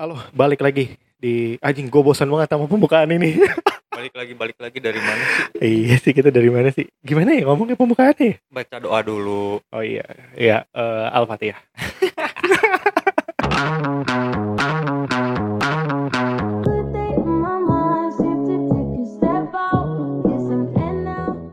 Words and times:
Halo, 0.00 0.16
balik 0.32 0.64
lagi 0.64 0.96
di 1.20 1.60
anjing 1.60 1.92
gue 1.92 2.00
bosan 2.00 2.32
banget 2.32 2.48
sama 2.48 2.64
pembukaan 2.64 3.12
ini. 3.12 3.36
balik 4.00 4.16
lagi 4.16 4.32
balik 4.32 4.56
lagi 4.56 4.80
dari 4.80 4.96
mana 4.96 5.20
sih 5.20 5.44
iya 5.60 6.00
sih 6.00 6.16
kita 6.16 6.32
dari 6.32 6.48
mana 6.48 6.72
sih? 6.72 6.88
Gimana 7.04 7.36
ya 7.36 7.44
ngomongnya 7.44 7.76
pembukaannya? 7.76 8.40
baca 8.48 8.80
doa 8.80 9.04
dulu 9.04 9.60
Oh 9.60 9.84
iya, 9.84 10.00
iya 10.40 10.64
eh, 10.72 11.06
Al-Fatihah. 11.12 11.60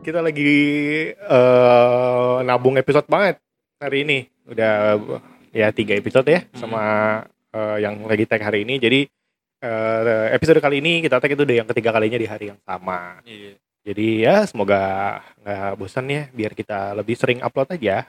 Kita 0.00 0.24
lagi 0.24 0.56
eh, 1.12 2.36
nabung 2.48 2.80
episode 2.80 3.04
banget 3.12 3.44
hari 3.76 4.08
ini. 4.08 4.24
Udah 4.48 4.96
ya 5.52 5.68
tiga 5.68 5.92
episode 6.00 6.32
ya 6.32 6.48
sama 6.56 6.80
eh, 7.58 7.76
yang 7.82 8.06
lagi 8.06 8.22
tag 8.24 8.40
hari 8.40 8.62
ini. 8.62 8.78
Jadi 8.78 9.00
eh, 9.58 10.26
episode 10.30 10.58
kali 10.58 10.78
ini 10.78 11.02
kita 11.02 11.18
tag 11.18 11.34
itu 11.34 11.42
udah 11.42 11.56
yang 11.58 11.68
ketiga 11.68 11.90
kalinya 11.90 12.14
di 12.14 12.24
hari 12.24 12.44
yang 12.48 12.60
sama. 12.62 13.18
iya 13.24 13.58
Jadi 13.82 14.06
ya 14.20 14.44
semoga 14.44 14.80
nggak 15.40 15.70
bosan 15.74 16.06
ya 16.06 16.22
biar 16.30 16.52
kita 16.52 16.92
lebih 16.94 17.14
sering 17.14 17.40
upload 17.40 17.72
aja. 17.72 18.06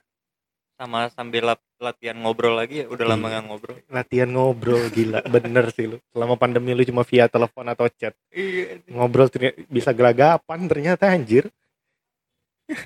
sama 0.76 1.12
sambil 1.12 1.44
lat- 1.44 1.68
latihan 1.76 2.16
ngobrol 2.16 2.56
lagi 2.56 2.80
ya 2.80 2.88
udah 2.88 3.04
lama 3.06 3.28
Iya. 3.28 3.32
nggak 3.36 3.46
ngobrol 3.48 3.78
Latihan 3.92 4.30
ngobrol 4.32 4.88
gila 4.90 5.20
bener 5.36 5.66
sih 5.72 5.86
lu. 5.86 6.00
Selama 6.10 6.36
pandemi 6.36 6.72
lu 6.72 6.84
cuma 6.84 7.04
via 7.04 7.28
telepon 7.28 7.68
atau 7.68 7.92
chat. 7.92 8.16
iya 8.32 8.80
Ngobrol 8.88 9.28
ternyata 9.28 9.60
bisa 9.68 9.92
gelagapan 9.92 10.60
ternyata 10.66 11.12
anjir. 11.12 11.52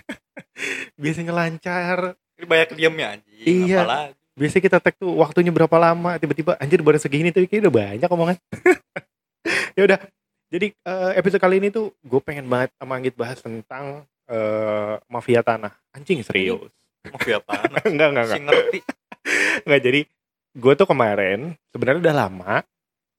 Biasanya 0.96 1.34
lancar. 1.34 2.18
ini 2.34 2.46
banyak 2.46 2.70
diamnya 2.74 3.06
anjing 3.14 3.46
Iya. 3.46 3.86
apalagi 3.86 4.23
Biasanya 4.34 4.64
kita 4.66 4.78
tag 4.82 4.96
tuh 4.98 5.14
waktunya 5.14 5.54
berapa 5.54 5.78
lama 5.78 6.18
tiba-tiba 6.18 6.58
anjir 6.58 6.82
baru 6.82 6.98
segini 6.98 7.30
tapi 7.30 7.46
kayaknya 7.46 7.70
udah 7.70 7.76
banyak 7.76 8.10
omongan. 8.10 8.38
ya 9.78 9.82
udah. 9.86 10.00
Jadi 10.54 10.68
eh, 10.74 11.12
episode 11.18 11.42
kali 11.42 11.58
ini 11.62 11.70
tuh 11.74 11.94
gue 12.02 12.22
pengen 12.22 12.46
banget 12.46 12.70
sama 12.78 12.94
Anggit 12.98 13.16
bahas 13.18 13.38
tentang 13.42 14.06
eh, 14.30 14.94
mafia 15.10 15.42
tanah. 15.46 15.74
Anjing 15.94 16.26
serius. 16.26 16.70
mau 17.04 17.20
apa 17.20 17.68
enggak 17.84 18.10
enggak 18.16 18.26
enggak. 18.26 18.42
ngerti 18.48 18.80
Nggak 19.68 19.82
jadi 19.84 20.02
gue 20.56 20.74
tuh 20.80 20.88
kemarin 20.88 21.40
sebenarnya 21.76 22.00
udah 22.00 22.16
lama 22.16 22.56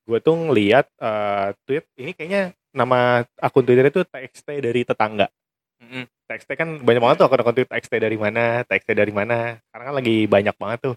gue 0.05 0.19
tuh 0.21 0.37
ngeliat 0.37 0.87
eh, 1.01 1.49
tweet 1.69 1.85
ini 2.01 2.13
kayaknya 2.17 2.53
nama 2.75 3.23
akun 3.39 3.63
Twitter 3.63 3.87
itu 3.89 4.03
TXT 4.03 4.49
dari 4.61 4.83
tetangga. 4.83 5.31
Mm-mm. 5.79 6.05
TXT 6.27 6.51
kan 6.59 6.69
banyak 6.83 7.01
banget 7.01 7.17
tuh 7.23 7.27
akun-akun 7.31 7.55
tweet 7.55 7.71
TXT 7.71 7.93
dari 8.03 8.19
mana, 8.19 8.67
TXT 8.67 8.91
dari 8.99 9.13
mana. 9.15 9.63
Karena 9.71 9.85
kan 9.89 9.95
lagi 9.95 10.17
banyak 10.27 10.57
banget 10.59 10.79
tuh. 10.91 10.95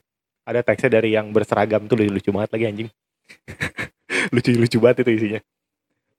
Ada 0.48 0.64
TXT 0.64 0.88
dari 0.88 1.12
yang 1.12 1.36
berseragam 1.36 1.92
tuh 1.92 2.00
lucu-lucu 2.00 2.32
banget 2.32 2.56
lagi 2.56 2.66
anjing. 2.72 2.90
Lucu-lucu 4.34 4.78
banget 4.80 5.04
itu 5.04 5.12
isinya. 5.20 5.42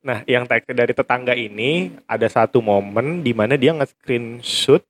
Nah, 0.05 0.21
yang 0.29 0.45
TXT 0.45 0.77
dari 0.77 0.93
tetangga 0.93 1.33
ini 1.33 1.97
ada 2.05 2.29
satu 2.29 2.61
momen 2.61 3.25
di 3.25 3.33
mana 3.33 3.57
dia 3.57 3.73
nge-screenshot 3.73 4.85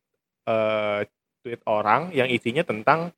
eh, 0.51 1.01
tweet 1.47 1.63
orang 1.71 2.11
yang 2.11 2.27
isinya 2.27 2.67
tentang 2.67 3.15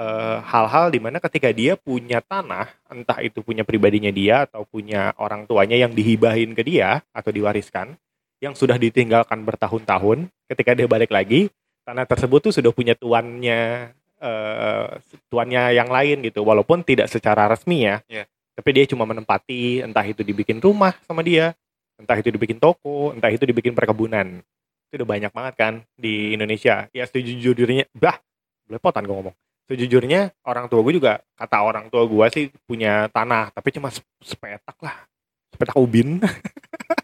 eh, 0.00 0.38
hal-hal 0.40 0.88
di 0.88 0.98
mana 1.04 1.20
ketika 1.20 1.52
dia 1.52 1.76
punya 1.76 2.24
tanah, 2.24 2.72
entah 2.88 3.20
itu 3.20 3.44
punya 3.44 3.62
pribadinya 3.62 4.08
dia 4.08 4.48
atau 4.48 4.64
punya 4.64 5.12
orang 5.20 5.44
tuanya 5.44 5.76
yang 5.76 5.92
dihibahin 5.92 6.56
ke 6.56 6.64
dia 6.64 7.04
atau 7.12 7.28
diwariskan, 7.28 7.92
yang 8.40 8.56
sudah 8.56 8.80
ditinggalkan 8.80 9.44
bertahun-tahun, 9.44 10.32
ketika 10.48 10.72
dia 10.74 10.88
balik 10.88 11.10
lagi, 11.10 11.50
tanah 11.86 12.06
tersebut 12.06 12.50
tuh 12.50 12.54
sudah 12.54 12.70
punya 12.70 12.94
tuannya, 12.94 13.94
eh, 14.18 14.86
tuannya 15.30 15.74
yang 15.74 15.88
lain 15.88 16.22
gitu, 16.26 16.42
walaupun 16.42 16.82
tidak 16.82 17.10
secara 17.10 17.48
resmi 17.48 17.86
ya. 17.86 18.02
Iya. 18.06 18.24
Tapi 18.58 18.68
dia 18.74 18.84
cuma 18.90 19.06
menempati, 19.06 19.86
entah 19.86 20.02
itu 20.02 20.26
dibikin 20.26 20.58
rumah 20.58 20.90
sama 21.06 21.22
dia, 21.22 21.54
entah 21.94 22.18
itu 22.18 22.34
dibikin 22.34 22.58
toko, 22.58 23.14
entah 23.14 23.30
itu 23.30 23.46
dibikin 23.46 23.72
perkebunan. 23.72 24.42
Itu 24.90 25.02
udah 25.02 25.08
banyak 25.08 25.30
banget 25.30 25.54
kan 25.54 25.74
di 25.94 26.34
Indonesia. 26.34 26.90
Ya 26.90 27.06
sejujurnya, 27.06 27.86
bah, 27.94 28.18
belepotan 28.66 29.06
gue 29.06 29.14
ngomong. 29.14 29.36
Sejujurnya 29.70 30.34
orang 30.42 30.66
tua 30.66 30.80
gue 30.82 30.94
juga, 30.96 31.22
kata 31.38 31.62
orang 31.62 31.86
tua 31.92 32.02
gue 32.08 32.26
sih 32.34 32.44
punya 32.66 33.06
tanah, 33.12 33.54
tapi 33.54 33.70
cuma 33.70 33.94
sep- 33.94 34.24
sepetak 34.24 34.74
lah. 34.82 35.06
Sepetak 35.54 35.76
ubin. 35.78 36.18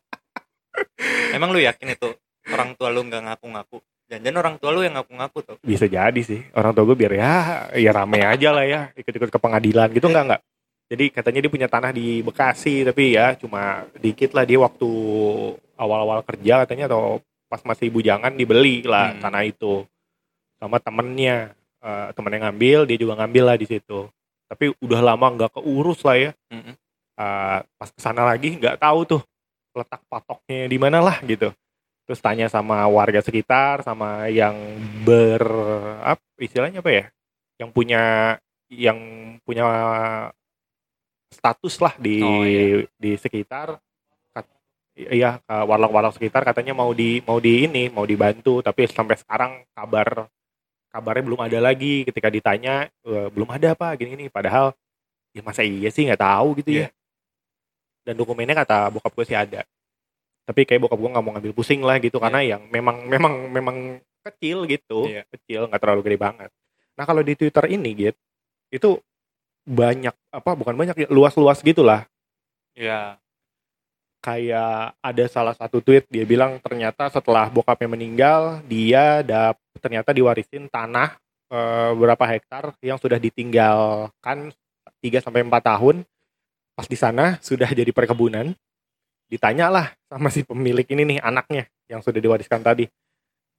emang 1.35 1.51
lu 1.51 1.61
yakin 1.61 1.95
itu 1.95 2.11
orang 2.51 2.75
tua 2.79 2.89
lu 2.91 3.07
nggak 3.07 3.23
ngaku-ngaku 3.31 3.79
jangan 4.21 4.39
orang 4.45 4.55
tua 4.61 4.71
lu 4.75 4.81
yang 4.85 4.95
ngaku-ngaku 4.99 5.39
tuh 5.43 5.57
Bisa 5.63 5.87
jadi 5.87 6.21
sih. 6.21 6.43
Orang 6.53 6.75
tua 6.75 6.85
gue 6.87 6.97
biar 6.99 7.13
ya, 7.15 7.33
ya 7.75 7.91
rame 7.91 8.21
aja 8.23 8.53
lah 8.53 8.65
ya. 8.67 8.81
Ikut-ikut 8.95 9.31
ke 9.33 9.39
pengadilan 9.39 9.89
gitu 9.91 10.07
enggak 10.11 10.25
enggak. 10.27 10.43
Jadi 10.85 11.05
katanya 11.11 11.41
dia 11.41 11.53
punya 11.53 11.69
tanah 11.69 11.91
di 11.97 12.21
Bekasi, 12.21 12.85
tapi 12.85 13.17
ya 13.17 13.33
cuma 13.41 13.89
dikit 13.97 14.37
lah 14.37 14.45
dia 14.45 14.61
waktu 14.61 14.89
awal-awal 15.81 16.21
kerja 16.23 16.63
katanya 16.69 16.93
atau 16.93 17.19
pas 17.49 17.65
masih 17.65 17.89
bujangan 17.89 18.35
dibeli 18.37 18.85
lah 18.85 19.17
Hmm. 19.17 19.23
tanah 19.25 19.43
itu 19.49 19.89
sama 20.61 20.79
temennya. 20.79 21.57
Eh, 21.85 22.09
temennya 22.17 22.49
ngambil, 22.49 22.89
dia 22.89 22.97
juga 22.97 23.13
ngambil 23.21 23.45
lah 23.45 23.57
di 23.61 23.67
situ. 23.69 24.09
Tapi 24.49 24.73
udah 24.81 25.01
lama 25.05 25.27
nggak 25.37 25.61
keurus 25.61 26.01
lah 26.05 26.17
ya. 26.17 26.31
Mm-mm. 26.49 26.75
Eh, 27.15 27.59
pas 27.65 27.89
ke 27.93 28.01
sana 28.01 28.25
lagi 28.25 28.57
nggak 28.57 28.81
tahu 28.81 29.05
tuh 29.05 29.23
letak 29.75 30.01
patoknya 30.09 30.69
di 30.69 30.79
mana 30.81 31.05
lah 31.05 31.17
gitu. 31.25 31.53
Terus 32.05 32.21
tanya 32.21 32.47
sama 32.53 32.85
warga 32.85 33.25
sekitar, 33.25 33.81
sama 33.81 34.29
yang 34.29 34.53
ber 35.03 35.41
apa 36.05 36.21
istilahnya 36.37 36.85
apa 36.85 36.91
ya? 36.93 37.05
Yang 37.57 37.71
punya 37.73 38.03
yang 38.69 38.99
punya 39.45 39.65
status 41.33 41.75
lah 41.81 41.95
di 41.97 42.21
Oh, 42.21 42.45
iya. 42.45 42.85
di 42.95 43.13
sekitar. 43.17 43.81
Kat- 44.31 44.53
Iya, 44.95 45.43
warlock-warlock 45.49 46.15
sekitar 46.15 46.47
katanya 46.47 46.71
mau 46.71 46.93
di 46.95 47.19
mau 47.27 47.43
di 47.43 47.67
ini, 47.67 47.91
mau 47.91 48.07
dibantu, 48.07 48.63
tapi 48.63 48.87
sampai 48.87 49.17
sekarang 49.19 49.53
kabar 49.75 50.29
kabarnya 50.93 51.25
belum 51.27 51.41
ada 51.43 51.59
lagi. 51.59 52.07
Ketika 52.07 52.31
ditanya 52.31 52.87
eh, 53.03 53.29
belum 53.33 53.51
ada 53.51 53.75
apa 53.75 53.97
gini-gini. 53.99 54.31
Padahal 54.31 54.71
ya 55.35 55.43
masa 55.43 55.67
iya 55.67 55.91
sih 55.91 56.07
nggak 56.07 56.23
tahu 56.23 56.49
gitu 56.63 56.71
ya. 56.85 56.89
Dan 58.05 58.15
dokumennya 58.15 58.55
kata 58.55 58.93
bokap 58.93 59.11
gue 59.17 59.25
sih 59.27 59.35
ada. 59.35 59.65
Tapi 60.45 60.69
kayak 60.69 60.81
bokap 60.85 60.99
gue 61.01 61.11
nggak 61.17 61.25
mau 61.25 61.33
ngambil 61.37 61.53
pusing 61.57 61.81
lah 61.81 61.97
gitu 62.01 62.21
karena 62.21 62.45
yang 62.45 62.63
memang 62.69 63.09
memang 63.09 63.49
memang 63.49 63.77
kecil 64.25 64.69
gitu, 64.69 65.09
Iya. 65.09 65.25
kecil 65.33 65.69
nggak 65.69 65.81
terlalu 65.81 66.01
gede 66.05 66.19
banget. 66.21 66.51
Nah 66.97 67.05
kalau 67.05 67.21
di 67.25 67.33
Twitter 67.37 67.65
ini 67.73 67.91
gitu, 67.97 68.21
itu 68.73 68.91
banyak 69.65 70.13
apa 70.29 70.51
bukan 70.53 70.77
banyak 70.77 70.97
ya 71.05 71.09
luas-luas 71.09 71.65
gitulah. 71.65 72.05
Ya 72.77 73.17
kayak 74.25 74.97
ada 75.05 75.25
salah 75.29 75.53
satu 75.53 75.85
tweet 75.85 76.09
dia 76.09 76.25
bilang 76.25 76.57
ternyata 76.65 77.13
setelah 77.13 77.53
bokapnya 77.53 77.93
meninggal 77.93 78.65
dia 78.65 79.21
dap 79.21 79.61
ternyata 79.85 80.17
diwarisin 80.17 80.65
tanah 80.73 81.21
eh, 81.53 81.93
berapa 81.93 82.25
hektar 82.25 82.73
yang 82.81 82.97
sudah 82.97 83.21
ditinggalkan 83.21 84.49
3 85.05 85.21
sampai 85.21 85.45
4 85.45 85.61
tahun. 85.61 85.97
Pas 86.75 86.89
di 86.89 86.97
sana 86.97 87.37
sudah 87.45 87.69
jadi 87.69 87.93
perkebunan 87.93 88.57
ditanyalah 89.29 89.97
sama 90.07 90.29
si 90.29 90.45
pemilik 90.45 90.85
ini 90.87 91.17
nih 91.17 91.19
anaknya 91.21 91.65
yang 91.89 92.01
sudah 92.05 92.21
diwariskan 92.21 92.61
tadi. 92.61 92.89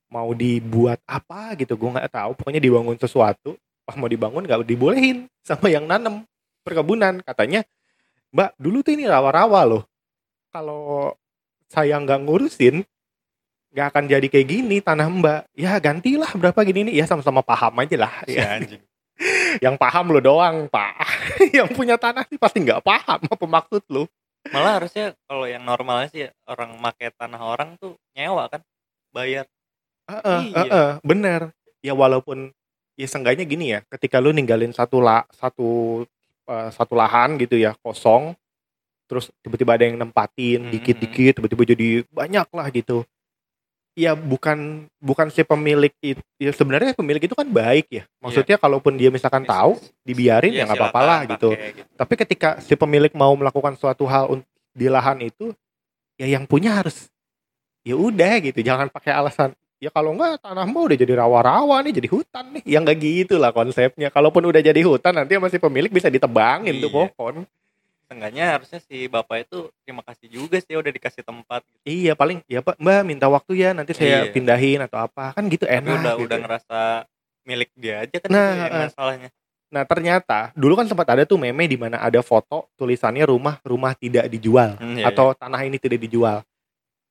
Mau 0.09 0.31
dibuat 0.37 1.01
apa 1.09 1.57
gitu 1.57 1.75
gue 1.75 1.89
nggak 1.89 2.13
tahu. 2.13 2.31
Pokoknya 2.37 2.61
dibangun 2.61 2.95
sesuatu 2.95 3.57
pas 3.85 3.93
mau 3.97 4.09
dibangun 4.09 4.41
nggak 4.45 4.65
dibolehin 4.65 5.29
sama 5.41 5.69
yang 5.69 5.85
nanem 5.85 6.25
perkebunan. 6.61 7.21
Katanya 7.25 7.65
mbak 8.33 8.53
dulu 8.57 8.85
tuh 8.85 8.93
ini 8.93 9.09
rawa-rawa 9.09 9.61
loh. 9.65 9.83
Kalau 10.53 11.13
saya 11.67 11.97
nggak 11.99 12.21
ngurusin 12.23 12.85
nggak 13.75 13.87
akan 13.91 14.03
jadi 14.07 14.27
kayak 14.31 14.47
gini 14.47 14.77
tanah 14.79 15.09
mbak. 15.09 15.41
Ya 15.57 15.75
gantilah 15.81 16.31
berapa 16.37 16.61
gini 16.63 16.93
nih 16.93 17.03
ya 17.03 17.05
sama-sama 17.09 17.41
paham 17.41 17.73
aja 17.81 17.97
lah. 17.99 18.13
Si 18.23 18.37
ya. 18.37 18.61
anjing. 18.61 18.81
Yang 19.63 19.75
paham 19.79 20.11
lo 20.13 20.19
doang 20.21 20.69
pak. 20.69 20.95
Yang 21.57 21.69
punya 21.73 21.95
tanah 21.97 22.23
sih 22.29 22.37
pasti 22.39 22.61
nggak 22.61 22.85
paham 22.85 23.19
apa 23.25 23.45
maksud 23.45 23.83
lo 23.89 24.05
malah 24.53 24.77
harusnya 24.81 25.13
kalau 25.25 25.45
yang 25.49 25.63
normalnya 25.65 26.09
sih 26.11 26.23
orang 26.45 26.77
make 26.77 27.09
tanah 27.17 27.41
orang 27.41 27.77
tuh 27.81 27.97
nyewa 28.13 28.45
kan 28.49 28.61
bayar 29.11 29.45
Heeh, 30.05 30.41
Iya. 30.53 30.61
heeh, 30.69 30.89
bener 31.01 31.41
ya 31.81 31.93
walaupun 31.97 32.53
ya 32.93 33.07
seenggaknya 33.09 33.45
gini 33.45 33.73
ya 33.73 33.79
ketika 33.89 34.21
lu 34.21 34.29
ninggalin 34.29 34.69
satu 34.69 35.01
la 35.01 35.25
satu 35.33 36.01
eh, 36.45 36.69
satu 36.69 36.93
lahan 36.93 37.41
gitu 37.41 37.57
ya 37.57 37.73
kosong 37.81 38.37
terus 39.09 39.29
tiba-tiba 39.41 39.77
ada 39.77 39.85
yang 39.85 39.97
nempatin 39.97 40.65
Mhm. 40.65 40.71
dikit-dikit 40.73 41.33
tiba-tiba 41.41 41.63
jadi 41.73 41.89
banyak 42.09 42.47
lah 42.53 42.67
gitu 42.73 43.01
ya 43.95 44.11
bukan 44.11 44.85
bukan 44.99 45.31
si 45.31 45.41
pemilik 45.41 45.89
itu 46.03 46.19
ya 46.35 46.51
sebenarnya 46.51 46.91
pemilik 46.93 47.23
itu 47.23 47.31
kan 47.31 47.47
baik 47.47 47.87
ya. 47.89 48.03
Maksudnya 48.19 48.59
kalaupun 48.59 48.99
dia 48.99 49.07
misalkan 49.07 49.47
tahu 49.47 49.79
dibiarin 50.03 50.51
ya 50.51 50.61
Iya, 50.61 50.63
nggak 50.67 50.79
apa-apa 50.83 51.01
lah 51.01 51.19
gitu. 51.25 51.55
gitu. 51.55 51.81
tapi 51.95 52.13
ketika 52.19 52.59
si 52.59 52.75
pemilik 52.75 53.09
mau 53.15 53.31
melakukan 53.33 53.79
suatu 53.79 54.03
hal 54.03 54.43
di 54.75 54.91
lahan 54.91 55.23
itu 55.23 55.55
ya 56.19 56.27
yang 56.27 56.43
punya 56.43 56.75
harus 56.83 57.07
ya 57.87 57.95
udah 57.95 58.43
gitu. 58.43 58.59
Jangan 58.59 58.91
pakai 58.91 59.15
alasan 59.15 59.55
ya 59.79 59.87
kalau 59.91 60.11
enggak 60.11 60.43
tanah 60.43 60.67
mah 60.67 60.83
udah 60.91 60.97
jadi 60.99 61.13
rawa-rawa 61.15 61.79
nih 61.87 62.03
jadi 62.03 62.09
hutan 62.11 62.45
nih. 62.51 62.63
Ya 62.67 62.83
enggak 62.83 62.99
gitu 62.99 63.39
lah 63.39 63.55
konsepnya. 63.55 64.11
Kalaupun 64.11 64.43
udah 64.43 64.59
jadi 64.59 64.81
hutan 64.83 65.15
nanti 65.15 65.39
masih 65.39 65.63
pemilik 65.63 65.87
bisa 65.87 66.11
ditebangin 66.11 66.83
tuh 66.83 66.91
Iya. 66.91 67.15
pohon 67.15 67.47
Seenggaknya 68.05 68.45
harusnya 68.53 68.79
si 68.79 69.05
bapak 69.05 69.43
itu 69.43 69.57
terima 69.81 70.01
kasih 70.01 70.27
juga 70.29 70.57
sih 70.57 70.73
udah 70.73 70.91
dikasih 70.91 71.21
tempat. 71.21 71.65
Iya 71.81 72.13
paling 72.13 72.45
ya 72.45 72.61
Pak 72.61 72.77
Mbak 72.77 73.01
minta 73.01 73.25
waktu 73.25 73.57
ya 73.57 73.69
nanti 73.71 73.91
saya 73.91 74.25
Iya. 74.25 74.31
pindahin 74.31 74.79
atau 74.79 75.01
apa 75.01 75.33
kan 75.33 75.43
gitu 75.45 75.65
Tapi 75.65 75.75
enak. 75.75 75.97
udah 75.99 76.13
gitu. 76.13 76.25
udah 76.25 76.37
ngerasa 76.39 76.79
milik 77.43 77.69
dia 77.73 78.05
aja 78.05 78.17
kan 78.17 78.29
Nah, 78.29 78.45
itu 78.45 78.57
yang 78.57 78.69
eh. 78.71 78.83
masalahnya. 78.85 79.29
Nah 79.65 79.83
ternyata 79.83 80.39
dulu 80.53 80.73
kan 80.75 80.85
sempat 80.85 81.07
ada 81.09 81.25
tuh 81.25 81.35
meme 81.35 81.65
di 81.65 81.75
mana 81.75 81.97
ada 81.97 82.21
foto 82.21 82.69
tulisannya 82.73 83.25
rumah 83.25 83.57
rumah 83.61 83.91
tidak 83.93 84.29
dijual 84.29 84.77
Hmm, 84.77 85.01
iya, 85.01 85.09
atau 85.09 85.33
tanah 85.33 85.65
ini 85.65 85.75
tidak 85.75 85.97
dijual. 85.99 86.45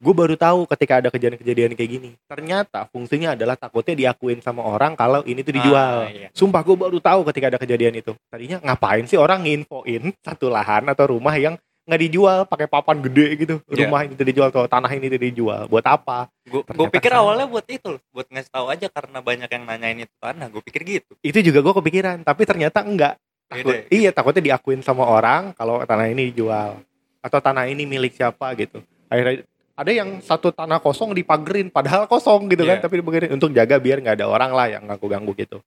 Gue 0.04 0.12
baru 0.12 0.36
tahu 0.36 0.68
ketika 0.68 1.00
ada 1.00 1.08
kejadian-kejadian 1.08 1.72
kayak 1.72 1.90
gini. 1.96 2.10
Ternyata 2.28 2.84
fungsinya 2.92 3.32
adalah 3.32 3.56
takutnya 3.56 3.96
diakuin 3.96 4.44
sama 4.44 4.60
orang 4.60 4.92
kalau 4.92 5.24
ini 5.24 5.40
tuh 5.40 5.56
dijual. 5.56 6.04
Ah, 6.04 6.12
iya. 6.12 6.28
Sumpah 6.36 6.60
gue 6.60 6.76
baru 6.76 7.00
tahu 7.00 7.24
ketika 7.32 7.48
ada 7.48 7.56
kejadian 7.56 7.96
itu. 7.96 8.12
Tadinya 8.28 8.60
ngapain 8.60 9.08
sih 9.08 9.16
orang 9.16 9.48
nginfoin 9.48 10.12
satu 10.20 10.52
lahan 10.52 10.84
atau 10.92 11.16
rumah 11.16 11.32
yang 11.40 11.56
nggak 11.88 12.00
dijual 12.04 12.44
pakai 12.44 12.68
papan 12.68 13.00
gede 13.00 13.48
gitu. 13.48 13.54
Iya. 13.64 13.88
Rumah 13.88 14.00
ini 14.04 14.12
tidak 14.12 14.28
dijual 14.36 14.48
atau 14.52 14.68
tanah 14.68 14.92
ini 14.92 15.08
tidak 15.08 15.24
dijual. 15.32 15.62
Buat 15.72 15.86
apa? 15.88 16.28
Gue 16.52 16.88
pikir 16.92 17.08
sama. 17.08 17.24
awalnya 17.24 17.48
buat 17.48 17.64
itu 17.64 17.96
loh, 17.96 18.00
buat 18.12 18.28
ngasih 18.28 18.52
tahu 18.52 18.66
aja 18.68 18.86
karena 18.92 19.18
banyak 19.24 19.48
yang 19.48 19.64
nanyain 19.64 20.04
itu 20.04 20.14
tanah. 20.20 20.52
Gue 20.52 20.60
pikir 20.60 20.84
gitu. 20.84 21.16
Itu 21.24 21.40
juga 21.40 21.64
gue 21.64 21.74
kepikiran. 21.80 22.28
Tapi 22.28 22.42
ternyata 22.44 22.84
enggak. 22.84 23.16
Takut, 23.44 23.76
Beda 23.76 23.76
ya? 23.76 23.84
iya 23.92 24.10
takutnya 24.12 24.42
diakuin 24.52 24.80
sama 24.80 25.04
orang 25.04 25.52
kalau 25.52 25.80
tanah 25.84 26.08
ini 26.08 26.32
dijual 26.32 26.80
atau 27.20 27.38
tanah 27.40 27.68
ini 27.68 27.84
milik 27.84 28.16
siapa 28.16 28.52
gitu. 28.56 28.80
Akhirnya 29.12 29.44
ada 29.74 29.90
yang 29.90 30.22
satu 30.22 30.54
tanah 30.54 30.78
kosong 30.78 31.10
dipagerin 31.12 31.66
padahal 31.68 32.06
kosong 32.06 32.46
gitu 32.46 32.62
kan 32.62 32.78
Iya. 32.78 32.84
tapi 32.86 33.02
dipagerin 33.02 33.34
untuk 33.34 33.50
jaga 33.50 33.76
biar 33.76 33.98
nggak 33.98 34.16
ada 34.22 34.26
orang 34.30 34.50
lah 34.54 34.66
yang 34.70 34.86
ganggu-ganggu 34.86 35.34
gitu. 35.34 35.58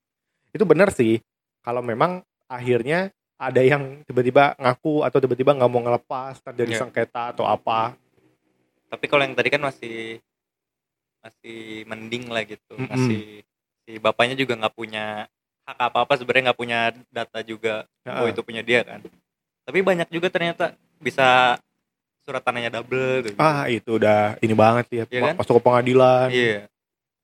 Itu 0.55 0.63
benar 0.63 0.95
sih 0.95 1.19
kalau 1.59 1.83
memang 1.83 2.23
akhirnya 2.47 3.11
ada 3.37 3.59
yang 3.59 4.01
tiba-tiba 4.07 4.55
ngaku 4.57 5.03
atau 5.03 5.19
tiba-tiba 5.19 5.51
nggak 5.53 5.69
mau 5.69 5.83
ngelepas 5.83 6.39
terjadi 6.41 6.71
Iya. 6.73 6.79
sengketa 6.81 7.35
atau 7.35 7.43
apa. 7.45 7.93
Tapi 8.87 9.05
kalau 9.05 9.27
yang 9.27 9.35
tadi 9.35 9.49
kan 9.51 9.61
masih 9.61 10.23
masih 11.19 11.83
mending 11.85 12.31
lah 12.31 12.47
gitu. 12.47 12.73
Mm-mm. 12.79 12.87
Masih 12.87 13.43
si 13.83 13.91
bapaknya 13.99 14.39
juga 14.39 14.55
nggak 14.55 14.75
punya 14.75 15.27
hak 15.67 15.79
apa-apa 15.91 16.15
sebenarnya 16.15 16.51
nggak 16.51 16.59
punya 16.59 16.79
data 17.11 17.39
juga 17.43 17.83
bahwa 18.07 18.23
Heeh. 18.23 18.31
itu 18.31 18.41
punya 18.41 18.63
dia 18.63 18.87
kan. 18.87 19.03
Tapi 19.67 19.83
banyak 19.83 20.07
juga 20.07 20.31
ternyata 20.31 20.71
bisa 20.97 21.59
surat 22.27 22.43
tanahnya 22.43 22.67
double 22.69 23.23
gitu. 23.23 23.39
Ah 23.39 23.71
itu 23.71 23.95
udah 23.95 24.35
ini 24.43 24.51
banget 24.51 24.85
sih 24.91 24.97
ya. 24.99 25.05
Iya 25.07 25.19
kan? 25.31 25.33
masuk 25.39 25.53
ke 25.57 25.63
pengadilan 25.63 26.27
Iya, 26.27 26.67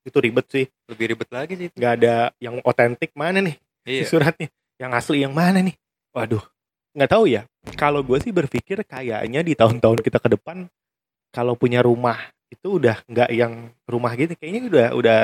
itu 0.07 0.17
ribet 0.17 0.47
sih. 0.47 0.65
lebih 0.87 1.05
ribet 1.11 1.29
lagi 1.29 1.53
sih. 1.59 1.67
Nggak 1.75 1.93
ada 1.99 2.15
yang 2.39 2.63
otentik 2.63 3.11
mana 3.13 3.43
nih 3.43 3.59
Iya. 3.83 4.07
si 4.07 4.15
suratnya 4.15 4.47
yang 4.79 4.95
asli 4.95 5.27
yang 5.27 5.35
mana 5.35 5.59
nih 5.59 5.75
waduh 6.15 6.39
nggak 6.95 7.11
tahu 7.11 7.27
ya 7.27 7.43
kalau 7.75 7.99
gue 7.99 8.15
sih 8.23 8.31
berpikir 8.31 8.79
kayaknya 8.81 9.43
di 9.43 9.59
tahun-tahun 9.59 9.99
kita 9.99 10.23
ke 10.23 10.39
depan 10.39 10.71
kalau 11.35 11.59
punya 11.59 11.83
rumah 11.83 12.15
itu 12.47 12.79
udah 12.79 13.03
nggak 13.03 13.29
yang 13.35 13.75
rumah 13.83 14.15
gitu 14.15 14.39
kayaknya 14.39 14.61
udah 14.71 14.87
udah 14.95 15.19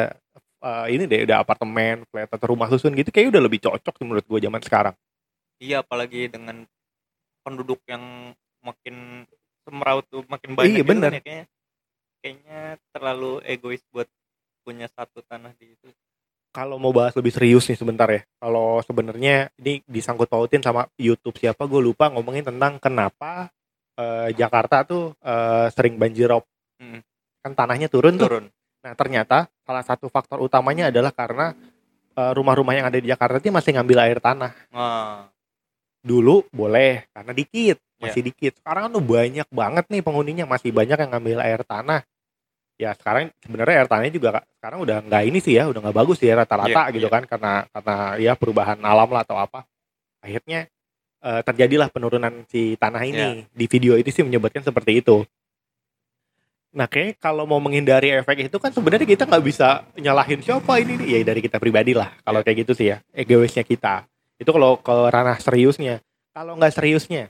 eh, 0.60 0.86
ini 0.92 1.08
deh 1.08 1.24
udah 1.24 1.40
apartemen 1.40 2.04
flat 2.12 2.28
atau 2.28 2.52
rumah 2.52 2.68
susun 2.68 2.92
gitu 2.92 3.16
kayaknya 3.16 3.40
udah 3.40 3.44
lebih 3.48 3.60
cocok 3.64 3.94
sih 3.96 4.04
menurut 4.04 4.26
gue 4.28 4.40
zaman 4.44 4.60
sekarang 4.60 4.96
Iya, 5.60 5.84
apalagi 5.84 6.28
dengan 6.28 6.64
penduduk 7.40 7.80
yang 7.88 8.32
makin 8.60 9.24
semeraut 9.70 10.06
tuh 10.06 10.26
makin 10.26 10.58
banyak 10.58 10.74
Iya, 10.74 10.82
gitu 10.82 10.90
bener. 10.90 11.12
kan 11.12 11.14
ya, 11.14 11.22
kayaknya 11.22 11.46
kayaknya 12.20 12.60
terlalu 12.90 13.32
egois 13.46 13.84
buat 13.90 14.10
punya 14.60 14.90
satu 14.90 15.22
tanah 15.24 15.54
di 15.56 15.72
itu. 15.72 15.88
kalau 16.50 16.76
mau 16.76 16.90
bahas 16.90 17.14
lebih 17.14 17.30
serius 17.30 17.70
nih 17.70 17.78
sebentar 17.78 18.10
ya 18.10 18.26
kalau 18.38 18.82
sebenarnya 18.82 19.54
ini 19.56 19.86
disangkut 19.86 20.26
pautin 20.26 20.60
sama 20.60 20.90
YouTube 20.98 21.38
siapa 21.38 21.64
gue 21.64 21.78
lupa 21.80 22.10
ngomongin 22.10 22.42
tentang 22.44 22.76
kenapa 22.78 23.54
eh, 23.94 24.34
Jakarta 24.34 24.82
tuh 24.82 25.14
eh, 25.20 25.68
sering 25.72 25.96
banjirop 25.96 26.42
Mm. 26.80 27.04
kan 27.44 27.52
tanahnya 27.54 27.92
turun 27.92 28.16
tuh 28.16 28.28
Turun. 28.32 28.46
Nah, 28.80 28.96
ternyata 28.96 29.52
salah 29.62 29.84
satu 29.84 30.08
faktor 30.08 30.40
utamanya 30.40 30.88
adalah 30.88 31.12
karena 31.12 31.52
eh, 32.16 32.32
rumah-rumah 32.32 32.72
yang 32.72 32.88
ada 32.88 32.96
di 32.96 33.08
Jakarta 33.08 33.36
itu 33.38 33.52
masih 33.52 33.76
ngambil 33.76 33.98
air 34.00 34.20
tanah. 34.20 34.52
Wah, 34.72 35.28
Dulu 36.00 36.48
boleh 36.50 37.12
karena 37.12 37.36
dikit, 37.36 37.76
Ya. 38.00 38.08
masih 38.08 38.22
dikit. 38.24 38.54
Sekarang 38.64 38.88
kan 38.88 38.92
tuh 38.96 39.04
banyak 39.04 39.48
banget 39.52 39.86
nih 39.92 40.02
penghuninya, 40.02 40.46
masih 40.48 40.72
banyak 40.72 40.96
yang 40.96 41.12
ngambil 41.12 41.38
air 41.44 41.62
tanah. 41.68 42.02
Ya 42.80 42.96
sekarang 42.96 43.28
sebenarnya 43.44 43.84
air 43.84 43.90
tanahnya 43.92 44.14
juga 44.16 44.30
sekarang 44.56 44.80
udah 44.88 45.04
nggak 45.04 45.24
ini 45.28 45.40
sih 45.44 45.60
ya, 45.60 45.68
udah 45.68 45.84
nggak 45.84 45.98
bagus 46.00 46.24
ya 46.24 46.40
rata-rata 46.40 46.88
Iya, 46.88 46.96
gitu 46.96 47.08
iya. 47.12 47.14
kan 47.14 47.24
karena 47.28 47.54
karena 47.76 47.96
ya 48.16 48.32
perubahan 48.40 48.80
alam 48.80 49.12
lah 49.12 49.28
atau 49.28 49.36
apa. 49.36 49.68
Akhirnya 50.24 50.72
eh, 51.20 51.42
terjadilah 51.44 51.92
penurunan 51.92 52.48
si 52.48 52.80
tanah 52.80 53.04
ini. 53.04 53.44
Iya. 53.44 53.52
Di 53.52 53.66
video 53.68 53.94
itu 54.00 54.08
sih 54.16 54.24
menyebutkan 54.24 54.64
seperti 54.64 55.04
itu. 55.04 55.28
Nah, 56.70 56.86
kayak 56.86 57.18
kalau 57.18 57.50
mau 57.50 57.58
menghindari 57.58 58.14
efek 58.14 58.46
itu 58.46 58.58
kan 58.62 58.70
sebenarnya 58.70 59.04
kita 59.04 59.26
nggak 59.26 59.42
bisa 59.44 59.84
nyalahin 59.98 60.40
siapa 60.40 60.78
ini 60.80 61.02
nih. 61.02 61.08
Ya 61.20 61.20
dari 61.28 61.42
kita 61.42 61.58
pribadi 61.58 61.92
lah. 61.92 62.14
Kalau 62.22 62.40
Iya. 62.40 62.46
kayak 62.48 62.58
gitu 62.64 62.72
sih 62.78 62.88
ya, 62.94 62.98
egoisnya 63.12 63.66
kita. 63.66 64.06
Itu 64.38 64.54
kalau 64.54 64.78
ke 64.80 64.94
ranah 65.12 65.36
seriusnya. 65.42 66.00
Kalau 66.32 66.56
nggak 66.56 66.72
seriusnya, 66.72 67.28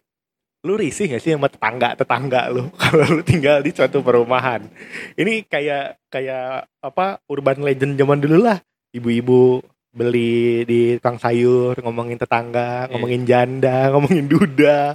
lu 0.59 0.75
risih 0.75 1.07
gak 1.07 1.23
sih 1.23 1.31
sama 1.31 1.47
tetangga 1.47 1.95
tetangga 1.95 2.51
lu 2.51 2.67
kalau 2.81 3.05
lu 3.07 3.21
tinggal 3.23 3.59
di 3.59 3.71
suatu 3.71 3.99
perumahan? 3.99 4.67
Ini 5.15 5.47
kayak 5.47 6.03
kayak 6.07 6.67
apa 6.79 7.23
urban 7.25 7.63
legend 7.63 7.95
zaman 7.95 8.19
dulu 8.19 8.43
lah. 8.43 8.59
Ibu-ibu 8.89 9.63
beli 9.89 10.63
di 10.63 10.97
tukang 10.97 11.17
sayur 11.17 11.73
ngomongin 11.79 12.15
tetangga, 12.15 12.85
Iya. 12.85 12.89
ngomongin 12.91 13.23
janda, 13.23 13.77
ngomongin 13.91 14.25
duda. 14.25 14.93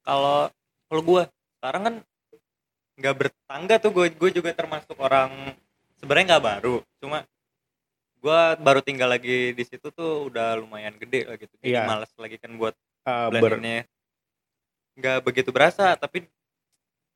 kalau 0.00 0.48
kalau 0.86 1.02
gue 1.04 1.22
sekarang 1.60 1.82
kan 1.82 1.94
nggak 2.96 3.14
bertetangga 3.16 3.74
tuh 3.78 3.90
gue 3.90 4.06
gue 4.10 4.30
juga 4.32 4.50
termasuk 4.50 4.96
orang 4.96 5.30
sebenarnya 5.96 6.36
nggak 6.36 6.46
baru 6.46 6.76
cuma 6.98 7.24
gue 8.18 8.40
baru 8.58 8.80
tinggal 8.80 9.08
lagi 9.08 9.52
di 9.52 9.64
situ 9.64 9.88
tuh 9.88 10.28
udah 10.28 10.56
lumayan 10.56 10.96
gede 10.96 11.24
lah 11.24 11.36
gitu 11.36 11.52
jadi 11.60 11.80
Iya. 11.80 11.82
males 11.86 12.12
lagi 12.16 12.36
kan 12.36 12.52
buat 12.56 12.74
eh, 13.06 13.28
ber- 13.32 13.60
nggak 15.00 15.18
begitu 15.20 15.48
berasa 15.48 15.96
tapi 15.96 16.28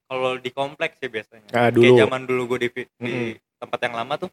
kalau 0.04 0.36
di 0.36 0.50
kompleks 0.50 0.96
sih 0.96 1.06
biasanya 1.06 1.48
Ah, 1.50 1.68
kayak 1.68 1.74
dulu. 1.74 1.96
zaman 1.98 2.20
dulu 2.24 2.42
gue 2.46 2.58
di, 2.64 2.68
di 2.98 3.14
tempat 3.56 3.78
yang 3.80 3.94
lama 3.94 4.14
tuh 4.18 4.30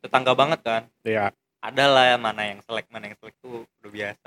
tetangga 0.00 0.32
banget 0.32 0.60
kan 0.60 0.82
ya 1.02 1.32
ada 1.58 1.84
lah 1.86 2.14
mana 2.16 2.42
yang 2.46 2.60
selek 2.62 2.86
mana 2.88 3.08
yang 3.08 3.16
selek 3.16 3.34
tuh 3.38 3.64
udah 3.80 3.90
biasa 3.90 4.26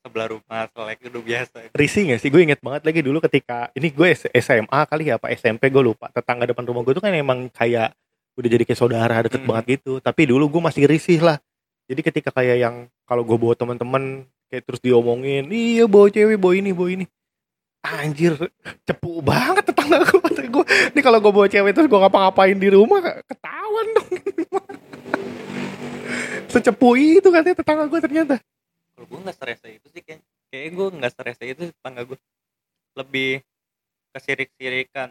sebelah 0.00 0.28
rumah 0.30 0.64
selek 0.68 0.98
udah 1.06 1.22
biasa 1.22 1.56
risih 1.72 2.02
gak 2.06 2.20
sih? 2.20 2.28
Gue 2.28 2.44
inget 2.44 2.60
banget 2.60 2.84
lagi 2.84 3.00
dulu 3.00 3.18
ketika 3.20 3.72
ini 3.72 3.88
gue 3.88 4.08
SMA 4.14 4.80
kali 4.84 5.08
ya 5.08 5.16
apa 5.16 5.32
SMP 5.32 5.68
gue 5.68 5.80
lupa. 5.82 6.12
Tetangga 6.12 6.44
depan 6.44 6.60
rumah 6.62 6.84
gue 6.84 6.92
tuh 6.92 7.00
kan 7.00 7.08
emang 7.10 7.48
kayak 7.48 7.96
udah 8.36 8.48
jadi 8.50 8.64
kayak 8.64 8.76
saudara 8.76 9.24
deket 9.24 9.40
Hmm. 9.40 9.48
banget 9.48 9.80
gitu. 9.80 9.98
Tapi 9.98 10.28
dulu 10.28 10.44
gue 10.50 10.62
masih 10.62 10.84
risih 10.84 11.24
lah. 11.24 11.40
Jadi 11.88 12.00
ketika 12.00 12.28
kayak 12.30 12.56
yang 12.58 12.74
kalau 13.04 13.24
gue 13.24 13.32
bawa 13.34 13.56
teman-teman 13.56 14.24
kayak 14.48 14.64
terus 14.64 14.80
diomongin, 14.80 15.48
iya 15.48 15.84
bawa 15.84 16.08
cewek, 16.08 16.36
bawa 16.36 16.52
ini, 16.52 16.70
bawa 16.70 16.88
ini. 16.92 17.04
Anjir, 17.84 18.32
cepu 18.82 19.20
banget 19.20 19.60
tetangga 19.62 20.00
gue. 20.00 20.16
Kata 20.18 20.40
gue, 20.42 20.64
ini 20.90 21.00
kalau 21.00 21.20
gue 21.20 21.28
bawa 21.30 21.44
cewek 21.46 21.70
terus 21.70 21.84
gue 21.84 21.98
ngapa-ngapain 21.98 22.56
di 22.56 22.68
rumah, 22.68 22.96
ketahuan 23.22 23.86
dong. 23.92 24.08
Secepu 26.46 26.94
itu 26.94 27.28
katanya 27.28 27.56
tetangga 27.56 27.84
gue 27.84 28.00
ternyata. 28.00 28.36
kalau 28.94 29.10
gue 29.10 29.20
nggak 29.20 29.36
serese 29.36 29.68
itu 29.68 29.86
sih 29.90 30.00
kayak 30.00 30.22
kayak 30.48 30.70
gue 30.70 30.86
nggak 30.94 31.12
serese 31.12 31.44
itu 31.44 31.62
tetangga 31.68 32.06
gue 32.06 32.14
lebih 32.94 33.42
kesirik-sirikan 34.12 35.10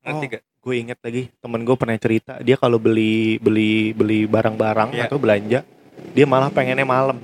ngerti 0.00 0.24
Oh. 0.24 0.30
gak 0.30 0.42
gue 0.58 0.74
inget 0.74 0.98
lagi 0.98 1.22
temen 1.36 1.60
gue 1.60 1.76
pernah 1.76 1.92
cerita 1.94 2.40
dia 2.40 2.56
kalau 2.56 2.80
beli 2.80 3.36
beli 3.36 3.92
beli 3.92 4.24
barang-barang 4.24 4.90
Iya. 4.90 5.04
atau 5.04 5.20
belanja 5.20 5.60
dia 6.08 6.24
malah 6.24 6.48
pengennya 6.48 6.88
malam 6.88 7.20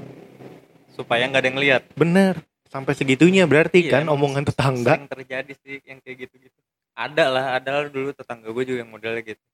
supaya 0.93 1.25
nggak 1.25 1.41
ada 1.41 1.49
yang 1.49 1.59
lihat 1.59 1.83
bener 1.95 2.45
sampai 2.75 2.93
segitunya 2.99 3.47
berarti 3.47 3.87
Iya, 3.87 4.03
kan 4.03 4.11
omongan 4.11 4.43
tetangga. 4.51 4.99
sering 4.99 5.07
terjadi 5.07 5.53
sih 5.63 5.79
yang 5.87 6.03
kayak 6.03 6.27
gitu-gitu. 6.27 6.59
Ada 6.99 7.25
lah 7.31 7.45
ada 7.63 7.71
lah 7.71 7.85
dulu 7.87 8.11
tetangga 8.11 8.51
gue 8.51 8.65
juga 8.67 8.83
yang 8.83 8.91
modelnya 8.91 9.23
gitu. 9.23 9.45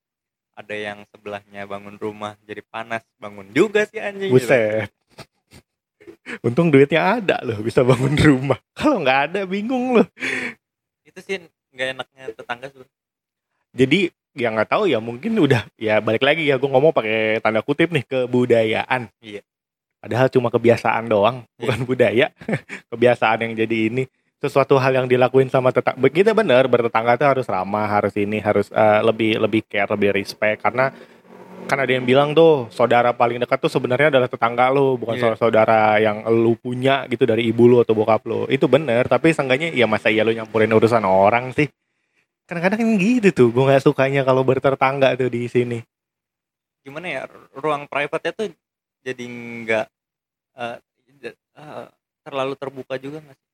Ada 0.57 0.73
yang 0.73 1.05
sebelahnya 1.13 1.69
bangun 1.69 2.01
rumah 2.01 2.33
jadi 2.41 2.65
panas 2.65 3.05
bangun 3.21 3.53
juga 3.53 3.85
sih 3.85 4.01
anjing 4.01 4.33
gitu. 4.33 4.41
buset. 4.41 4.89
Untung 6.41 6.73
duitnya 6.73 7.21
ada 7.21 7.37
loh 7.45 7.61
bisa 7.61 7.85
bangun 7.85 8.17
rumah. 8.17 8.57
Kalau 8.77 8.97
nggak 9.05 9.19
ada 9.29 9.41
bingung 9.45 10.01
loh. 10.01 10.07
Itu 11.05 11.21
sih 11.21 11.37
nggak 11.77 11.87
enaknya 11.93 12.23
tetangga 12.33 12.67
sebenarnya 12.67 12.99
jadi 13.71 14.11
ya 14.35 14.51
nggak 14.51 14.67
tahu 14.67 14.83
ya 14.87 14.99
mungkin 14.99 15.31
udah 15.39 15.63
ya 15.79 16.03
balik 16.03 16.23
lagi 16.23 16.43
ya 16.43 16.59
gue 16.59 16.67
ngomong 16.67 16.91
pakai 16.91 17.39
tanda 17.39 17.63
kutip 17.63 17.91
nih 17.91 18.03
kebudayaan. 18.03 19.07
Iya. 19.23 19.41
Padahal 20.01 20.27
cuma 20.27 20.49
kebiasaan 20.49 21.05
doang 21.05 21.45
bukan 21.55 21.85
budaya. 21.85 22.33
Kebiasaan 22.91 23.45
yang 23.45 23.53
jadi 23.53 23.77
ini. 23.93 24.03
Sesuatu 24.41 24.73
hal 24.81 24.97
yang 24.97 25.05
dilakuin 25.05 25.53
sama 25.53 25.69
tetangga 25.69 26.01
kita 26.09 26.33
bener 26.33 26.65
bertetangga 26.65 27.13
tuh 27.13 27.29
harus 27.29 27.45
ramah 27.45 27.85
harus 27.85 28.09
ini 28.17 28.41
harus 28.41 28.73
eh, 28.73 28.99
lebih 29.05 29.37
lebih 29.37 29.61
care 29.69 29.85
lebih 29.93 30.17
respect. 30.17 30.65
Karena 30.65 30.89
kan 31.69 31.77
ada 31.77 31.93
yang 31.93 32.01
bilang 32.01 32.33
tuh 32.33 32.65
saudara 32.73 33.13
paling 33.13 33.37
dekat 33.37 33.61
tuh 33.61 33.69
sebenarnya 33.69 34.09
adalah 34.17 34.25
tetangga 34.25 34.73
lu 34.73 34.97
bukan 34.97 35.13
Iya. 35.13 35.37
saudara 35.37 36.01
yang 36.01 36.25
lu 36.25 36.57
punya 36.57 37.05
gitu 37.05 37.29
dari 37.29 37.45
ibu 37.45 37.69
lu 37.69 37.85
atau 37.85 37.93
bokap 37.93 38.25
lu. 38.25 38.49
Itu 38.49 38.65
bener 38.65 39.05
tapi 39.05 39.29
seenggaknya 39.29 39.69
ya 39.77 39.85
masa 39.85 40.09
iya 40.09 40.25
lu 40.25 40.33
nyampurin 40.33 40.73
urusan 40.73 41.05
orang 41.05 41.53
sih? 41.53 41.69
Kadang-kadang 42.49 42.97
gitu 42.97 43.29
tuh 43.29 43.47
gue 43.53 43.63
nggak 43.63 43.85
sukanya 43.85 44.25
kalau 44.25 44.41
bertetangga 44.41 45.13
tuh 45.13 45.29
di 45.29 45.45
sini. 45.45 45.79
Gimana 46.81 47.07
ya 47.07 47.21
ruang 47.53 47.85
private 47.85 48.33
tuh 48.33 48.49
jadi 49.01 49.23
nggak 49.25 49.85
eh, 50.57 50.77
j- 51.19 51.37
eh, 51.57 51.87
terlalu 52.21 52.53
terbuka 52.55 52.95
juga 52.97 53.21
nggak 53.21 53.37
sih 53.37 53.49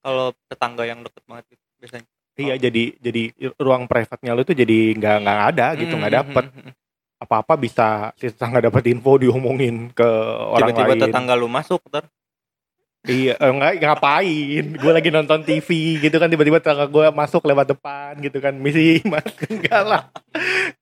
kalau 0.00 0.26
tetangga 0.48 0.84
yang 0.84 1.00
deket 1.04 1.22
banget 1.28 1.44
gitu, 1.52 1.64
biasanya 1.76 2.06
iya 2.36 2.54
jadi 2.56 2.82
jadi 2.96 3.22
ruang 3.56 3.84
private-nya 3.84 4.32
lu 4.32 4.42
tuh 4.44 4.56
jadi 4.56 4.78
nggak 4.96 5.16
nggak 5.20 5.40
ada 5.52 5.66
gitu 5.76 5.94
nggak 5.96 6.12
Hmm, 6.12 6.20
dapet 6.24 6.44
hmm, 6.48 6.54
hmm, 6.56 6.64
hmm. 6.68 6.74
apa-apa 7.20 7.54
bisa 7.56 7.86
si 8.16 8.32
tetangga 8.32 8.64
dapat 8.64 8.80
info 8.88 9.20
diomongin 9.20 9.92
ke 9.92 10.08
orang 10.48 10.72
tiba-tiba 10.72 10.92
lain 10.96 11.02
tetangga 11.04 11.34
lu 11.36 11.48
masuk 11.48 11.80
ntar 11.88 12.08
Iya, 13.00 13.32
eh, 13.40 13.48
enggak 13.48 13.80
ngapain? 13.80 14.64
Gue 14.76 14.92
lagi 14.92 15.08
nonton 15.08 15.40
TV 15.40 15.68
gitu 16.04 16.20
kan 16.20 16.28
tiba-tiba 16.28 16.60
tetangga 16.60 16.84
gue 16.84 17.08
masuk 17.08 17.40
lewat 17.48 17.72
depan 17.72 18.12
gitu 18.20 18.44
kan. 18.44 18.52
Misi 18.52 19.00
mas 19.08 19.24
enggak 19.48 19.82
lah. 19.88 20.02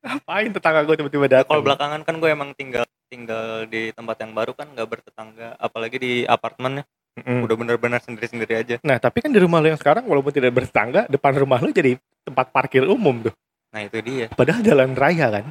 Ngapain 0.02 0.50
tetangga 0.50 0.82
gue 0.82 0.98
tiba-tiba 0.98 1.26
datang? 1.30 1.54
kalau 1.54 1.62
belakangan 1.62 2.02
kan 2.02 2.18
gue 2.18 2.26
emang 2.26 2.50
tinggal 2.58 2.82
tinggal 3.08 3.64
di 3.64 3.90
tempat 3.90 4.16
yang 4.18 4.30
baru 4.30 4.52
kan 4.52 4.68
nggak 4.68 4.84
bertetangga 4.86 5.56
apalagi 5.56 5.96
di 5.96 6.12
apartemen 6.22 6.80
ya 6.80 6.84
Mm-mm. 7.18 7.42
udah 7.42 7.56
bener-bener 7.56 7.98
sendiri-sendiri 7.98 8.54
aja 8.54 8.76
Nah, 8.80 8.96
tapi 8.96 9.18
kan 9.18 9.28
di 9.28 9.36
rumah 9.36 9.58
lu 9.58 9.68
yang 9.68 9.76
sekarang 9.76 10.04
walaupun 10.04 10.30
tidak 10.30 10.52
bertetangga, 10.52 11.08
depan 11.08 11.34
rumah 11.34 11.58
lu 11.58 11.70
jadi 11.70 11.96
tempat 12.22 12.48
parkir 12.48 12.84
umum 12.84 13.24
tuh. 13.24 13.34
nah 13.68 13.80
itu 13.80 13.98
dia 13.98 14.28
Padahal 14.30 14.60
jalan 14.60 14.92
raya 14.92 15.26
kan. 15.30 15.44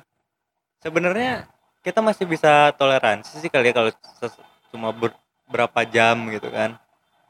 sebenarnya 0.80 1.50
kita 1.80 2.00
masih 2.00 2.24
bisa 2.24 2.72
toleransi 2.74 3.38
sih 3.38 3.50
kali 3.50 3.70
ya 3.70 3.76
kalau 3.76 3.92
cuma 4.70 4.90
ber- 4.92 5.18
berapa 5.46 5.80
jam 5.84 6.30
gitu 6.30 6.48
kan 6.48 6.78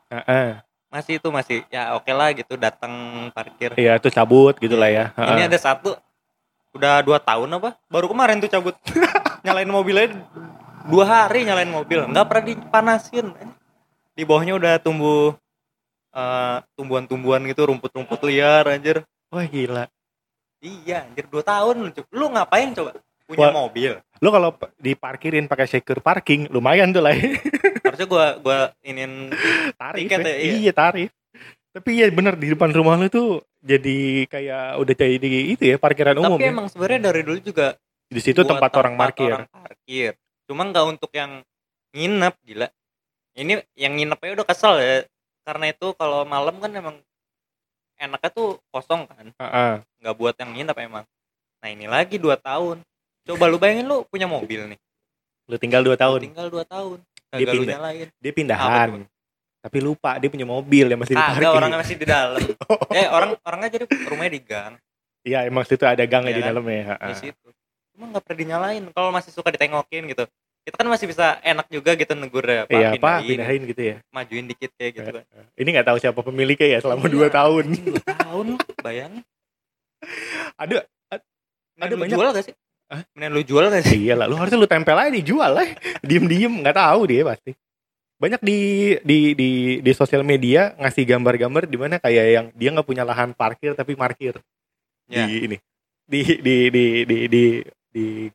Heeh. 0.07 0.59
masih 0.87 1.17
itu 1.17 1.29
masih 1.29 1.57
ya 1.67 1.93
oke 1.93 2.09
lah 2.09 2.31
gitu 2.31 2.55
datang 2.55 2.91
parkir 3.31 3.73
Iya, 3.73 3.95
itu 3.95 4.07
cabut 4.09 4.55
gitu 4.57 4.75
lah 4.75 4.87
ya. 4.87 5.05
ini 5.15 5.39
Heeh. 5.39 5.47
ada 5.47 5.57
satu 5.57 5.95
udah 6.71 7.01
dua 7.01 7.17
tahun 7.17 7.57
apa 7.57 7.73
baru 7.87 8.05
kemarin 8.07 8.37
tuh 8.37 8.49
cabut 8.49 8.75
nyalain 9.47 9.71
mobilnya 9.71 10.07
dua 10.91 11.05
hari 11.07 11.47
nyalain 11.47 11.71
mobil 11.71 12.03
nggak 12.11 12.25
pernah 12.27 12.45
dipanasin 12.51 13.27
di 14.11 14.23
bawahnya 14.27 14.59
udah 14.59 14.73
tumbuh 14.83 15.31
eh, 16.11 16.57
tumbuhan-tumbuhan 16.75 17.47
gitu 17.47 17.71
rumput-rumput 17.71 18.19
liar 18.27 18.67
anjir 18.67 19.07
Wah, 19.27 19.43
gila. 19.43 19.87
iya 20.59 21.07
anjir 21.07 21.27
dua 21.27 21.43
tahun 21.43 21.91
lu, 21.91 22.25
ngapain 22.31 22.71
coba 22.75 22.95
punya 23.27 23.51
Wah. 23.51 23.67
mobil 23.67 23.99
Lu 24.17 24.33
kalau 24.33 24.49
diparkirin 24.81 25.45
pakai 25.45 25.69
shaker 25.69 26.01
parking 26.01 26.49
lumayan 26.49 26.89
tuh 26.89 27.05
lah. 27.05 27.13
ya. 27.13 27.37
harusnya 27.85 28.07
gua 28.09 28.25
gua 28.41 28.73
inin 28.81 29.29
tarif 29.77 30.09
Tiket 30.09 30.19
ya. 30.25 30.25
ya, 30.25 30.35
iya. 30.41 30.53
Iya, 30.57 30.71
tarif. 30.73 31.09
Tapi 31.69 31.89
iya 32.01 32.09
bener 32.09 32.33
di 32.33 32.49
depan 32.49 32.73
rumah 32.73 32.97
lu 32.97 33.05
tuh 33.13 33.45
jadi 33.61 34.25
kayak 34.25 34.81
udah 34.81 34.93
jadi 34.97 35.29
itu 35.53 35.63
ya 35.69 35.77
parkiran 35.77 36.17
umum. 36.17 36.41
tapi 36.41 36.49
ya. 36.49 36.53
emang 36.55 36.67
sebenarnya 36.71 37.13
dari 37.13 37.21
dulu 37.21 37.37
juga 37.45 37.77
Di 38.07 38.19
situ 38.19 38.39
buat 38.39 38.49
tempat 38.49 38.71
orang 38.73 38.93
parkir. 38.95 39.29
orang 39.29 39.49
parkir 39.49 40.11
cuma 40.47 40.63
nggak 40.63 40.85
untuk 40.87 41.11
yang 41.11 41.43
nginep 41.91 42.35
gila 42.41 42.67
ini 43.35 43.59
yang 43.75 43.93
nginep 43.93 44.15
aja 44.17 44.31
udah 44.33 44.47
kesel 44.47 44.75
ya 44.77 45.03
karena 45.43 45.65
itu 45.69 45.91
kalau 45.93 46.23
malam 46.23 46.55
kan 46.55 46.71
emang 46.71 46.95
enaknya 47.97 48.29
tuh 48.29 48.61
kosong 48.69 49.03
kan 49.05 49.27
Heeh. 49.33 49.73
nggak 49.99 50.15
buat 50.15 50.35
yang 50.37 50.51
nginep 50.53 50.77
emang 50.79 51.05
nah 51.57 51.67
ini 51.67 51.85
lagi 51.85 52.15
dua 52.15 52.37
tahun 52.37 52.79
coba 53.23 53.43
lu 53.45 53.57
bayangin 53.57 53.85
lu 53.85 54.05
punya 54.05 54.25
mobil 54.25 54.67
nih 54.67 54.79
Lu 55.47 55.55
tinggal 55.55 55.79
2 55.79 55.87
Lu 55.87 55.95
tahun. 55.95 56.19
tinggal 56.27 56.47
dua 56.51 56.63
tahun 56.63 56.99
Dia 57.31 57.31
kagak 57.39 57.53
lu 57.55 57.61
pindah. 57.63 57.75
nyalain 57.79 58.07
Dia 58.13 58.31
Apa 58.31 58.35
pindahan. 58.35 58.89
Tapi 59.63 59.77
lupa 59.79 60.11
dia 60.15 60.27
punya 60.27 60.43
mobil 60.43 60.85
yang 60.85 60.99
masih 60.99 61.15
kagak 61.15 61.39
diparkir. 61.39 61.55
orangnya 61.55 61.79
masih 61.79 61.95
di 61.95 62.03
dalam 62.05 62.43
eh 62.99 63.07
orang 63.07 63.29
orangnya 63.41 63.69
jadi 63.71 63.83
rumahnya 64.05 64.31
di 64.31 64.41
gang 64.43 64.73
Iya, 65.23 65.39
emang 65.43 65.63
situ 65.63 65.83
ada 65.83 66.03
gangnya 66.03 66.31
Iya 66.31 66.35
di 66.35 66.41
kan? 66.41 66.49
dalamnya. 66.51 66.75
di 66.75 66.87
heeh. 66.99 67.15
situ 67.17 67.47
cuma 67.97 68.05
nggak 68.07 68.21
pernah 68.21 68.37
dinyalain 68.37 68.83
kalau 68.93 69.09
masih 69.09 69.33
suka 69.33 69.49
ditengokin 69.49 70.05
gitu 70.05 70.29
kita 70.61 70.75
kan 70.75 70.85
masih 70.85 71.07
bisa 71.07 71.41
enak 71.41 71.65
juga 71.67 71.95
gitu 71.95 72.13
negur 72.13 72.43
ya 72.43 72.63
pak 72.63 72.69
Iya, 72.69 72.89
apa 72.93 72.97
pindahin, 73.17 73.25
pindahin 73.25 73.61
gitu 73.65 73.81
ya. 73.81 73.95
majuin 74.11 74.45
dikit 74.45 74.69
kayak 74.75 74.91
gitu 74.93 75.09
kan 75.09 75.23
Ini 75.55 75.69
nggak 75.73 75.87
tahu 75.87 75.97
siapa 75.97 76.19
pemiliknya 76.21 76.67
ya 76.69 76.79
selama 76.79 77.03
Iya, 77.03 77.13
2 77.23 77.27
tahun. 77.33 77.65
dua 77.73 78.01
tahun 78.05 78.45
bayangin 78.77 79.23
Ada 80.61 80.77
ada 81.77 81.93
banyak- 81.95 82.13
jual 82.13 82.29
gak 82.29 82.45
sih 82.45 82.55
Hah? 82.87 83.01
Mendingan 83.11 83.31
lu 83.31 83.41
jual 83.43 83.65
gak 83.65 83.83
sih 83.83 83.99
iya 84.01 84.15
lah, 84.15 84.27
lu 84.27 84.35
harusnya 84.35 84.55
lu 84.55 84.63
tempel 84.65 84.95
aja 84.95 85.11
dijual 85.11 85.51
lah. 85.51 85.67
Diem-diem 86.07 86.63
nggak 86.63 86.71
tahu 86.73 87.01
dia 87.05 87.27
pasti. 87.27 87.51
Banyak 88.15 88.39
di 88.39 88.59
di 89.03 89.19
di 89.35 89.49
di 89.83 89.91
sosial 89.91 90.23
media 90.23 90.71
ngasih 90.73 91.03
gambar-gambar 91.05 91.67
di 91.67 91.75
mana 91.75 91.99
kayak 91.99 92.25
yang 92.31 92.45
dia 92.55 92.69
nggak 92.71 92.87
punya 92.87 93.03
lahan 93.03 93.35
parkir 93.35 93.75
tapi 93.75 93.91
parkir. 93.91 94.39
Ya. 95.05 95.27
Di 95.27 95.51
ini. 95.51 95.57
Di 96.07 96.21
di 96.39 96.55
di 96.71 96.85
di 97.03 97.03
di 97.03 97.17
di 97.27 97.43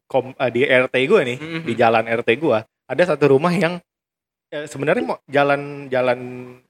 kom, 0.04 0.32
eh, 0.32 0.50
di 0.50 0.60
RT 0.62 0.94
gue 1.02 1.20
nih, 1.24 1.38
Mhm. 1.38 1.60
di 1.62 1.72
jalan 1.72 2.04
RT 2.04 2.30
gua 2.36 2.58
ada 2.84 3.02
satu 3.04 3.30
rumah 3.30 3.50
yang 3.50 3.78
eh, 4.48 4.66
sebenarnya 4.66 5.00
mau 5.02 5.16
jalan 5.24 5.88
jalan 5.88 6.18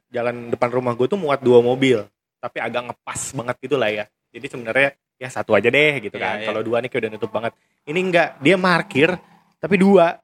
jalan 0.06 0.36
depan 0.48 0.70
rumah 0.70 0.92
gue 0.92 1.06
tuh 1.06 1.16
muat 1.16 1.40
dua 1.40 1.58
mobil 1.58 1.98
tapi 2.38 2.58
agak 2.58 2.86
ngepas 2.86 3.20
banget 3.32 3.56
gitu 3.60 3.74
lah 3.74 3.88
ya. 3.88 4.04
Jadi 4.28 4.46
sebenarnya 4.48 4.88
ya 5.16 5.28
satu 5.28 5.52
aja 5.52 5.66
deh 5.66 5.98
gitu 6.00 6.14
Iya, 6.14 6.22
kan. 6.22 6.36
iya. 6.38 6.46
kalau 6.46 6.60
dua 6.60 6.78
nih 6.78 6.88
kayak 6.88 7.02
udah 7.02 7.10
nutup 7.10 7.30
banget. 7.30 7.52
Ini 7.82 7.98
enggak 7.98 8.28
dia 8.38 8.54
parkir 8.56 9.10
tapi 9.56 9.76
dua 9.76 10.18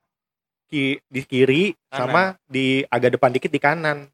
Ki- 0.67 1.01
di 1.03 1.21
kiri 1.25 1.73
sama 1.89 2.37
di 2.45 2.85
agak 2.85 3.17
depan 3.17 3.33
dikit 3.33 3.49
di 3.49 3.57
kanan. 3.57 4.05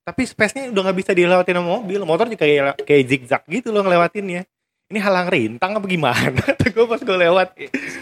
Tapi 0.00 0.22
space-nya 0.22 0.70
udah 0.70 0.82
nggak 0.86 0.98
bisa 0.98 1.12
dilewatin 1.12 1.58
sama 1.58 1.68
mobil 1.76 2.00
motor 2.04 2.30
juga 2.30 2.40
kayak 2.40 2.80
kayak 2.80 3.04
zigzag 3.04 3.42
gitu 3.46 3.68
loh 3.68 3.82
ngelewatinnya 3.82 4.46
ini 4.90 4.98
halang 4.98 5.26
rintang 5.26 5.72
apa 5.72 5.86
gimana 5.86 6.42
tuh 6.58 6.68
gue 6.68 6.84
pas 6.84 6.98
gue 6.98 7.16
lewat 7.20 7.48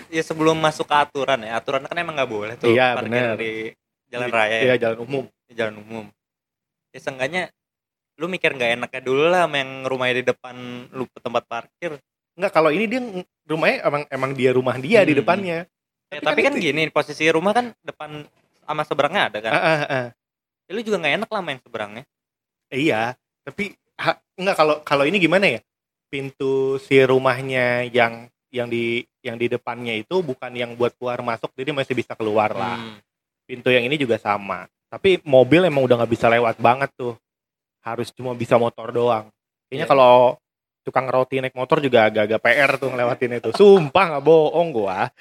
ya 0.08 0.22
sebelum 0.22 0.56
masuk 0.56 0.84
ke 0.84 0.96
aturan 0.96 1.40
ya 1.40 1.56
aturan 1.56 1.84
kan 1.84 1.94
emang 1.94 2.16
nggak 2.16 2.30
boleh 2.30 2.54
tuh 2.56 2.72
Iya, 2.72 2.96
parkir 2.96 3.12
bener. 3.12 3.36
di 3.36 3.52
jalan 4.08 4.26
Di- 4.26 4.34
raya 4.34 4.50
ya, 4.50 4.62
Iya 4.64 4.74
jalan 4.80 4.98
umum 5.00 5.24
di 5.44 5.52
jalan 5.52 5.76
umum 5.78 6.04
ya 6.88 6.98
seenggaknya 6.98 7.52
lu 8.16 8.26
mikir 8.26 8.50
nggak 8.50 8.70
enaknya 8.74 9.00
dulu 9.00 9.28
lah 9.28 9.44
sama 9.44 9.56
yang 9.56 9.84
rumahnya 9.84 10.14
di 10.16 10.26
depan 10.26 10.56
lu 10.90 11.04
ke 11.06 11.18
tempat 11.18 11.44
parkir 11.44 12.00
Enggak 12.32 12.54
kalau 12.54 12.70
ini 12.70 12.86
dia 12.86 13.02
rumahnya 13.44 13.82
emang 13.82 14.02
emang 14.08 14.30
dia 14.32 14.50
rumah 14.50 14.78
dia 14.78 15.02
di 15.02 15.10
Hmm. 15.10 15.20
depannya. 15.20 15.58
Ya, 16.06 16.22
tapi 16.22 16.40
kan 16.40 16.54
itu- 16.54 16.62
gini 16.64 16.86
posisi 16.86 17.26
rumah 17.28 17.50
kan 17.50 17.74
depan 17.82 18.22
sama 18.62 18.82
seberangnya 18.82 19.22
ada 19.26 19.38
kan 19.42 19.50
Ah, 19.50 19.58
ah, 19.58 19.82
ah. 19.84 20.06
Ya, 20.64 20.70
lu 20.70 20.80
juga 20.80 20.96
nggak 20.96 21.14
enak 21.18 21.28
lah 21.28 21.42
main 21.42 21.58
seberangnya 21.58 22.06
Iya, 22.68 23.18
tapi 23.42 23.74
ha, 23.96 24.14
enggak 24.34 24.54
kalau 24.54 24.74
kalau 24.82 25.02
ini 25.02 25.18
gimana 25.18 25.50
ya? 25.50 25.60
Pintu 26.08 26.80
si 26.80 26.96
rumahnya 27.04 27.84
yang 27.92 28.32
yang 28.48 28.68
di 28.68 29.04
yang 29.20 29.36
di 29.36 29.46
depannya 29.52 29.92
itu 29.92 30.24
bukan 30.24 30.48
yang 30.56 30.72
buat 30.72 30.96
keluar 30.96 31.20
masuk, 31.20 31.52
jadi 31.52 31.70
masih 31.76 31.92
bisa 31.92 32.16
keluar 32.16 32.48
lah. 32.56 32.80
Hmm. 32.80 32.96
Pintu 33.44 33.68
yang 33.68 33.84
ini 33.84 34.00
juga 34.00 34.16
sama. 34.16 34.64
Tapi 34.88 35.20
mobil 35.24 35.68
emang 35.68 35.84
udah 35.84 36.00
nggak 36.00 36.12
bisa 36.12 36.32
lewat 36.32 36.56
banget 36.56 36.88
tuh. 36.96 37.12
Harus 37.84 38.08
cuma 38.12 38.32
bisa 38.32 38.56
motor 38.56 38.88
doang. 38.88 39.28
Kayaknya 39.68 39.84
Iya. 39.84 39.92
kalau 39.92 40.40
tukang 40.80 41.04
roti 41.04 41.44
naik 41.44 41.52
motor 41.52 41.84
juga 41.84 42.08
agak-agak 42.08 42.40
PR 42.40 42.70
tuh 42.80 42.88
ngelewatin 42.88 43.36
itu. 43.36 43.50
Sumpah 43.52 44.04
nggak 44.16 44.24
bohong 44.24 44.68
gua. 44.72 45.12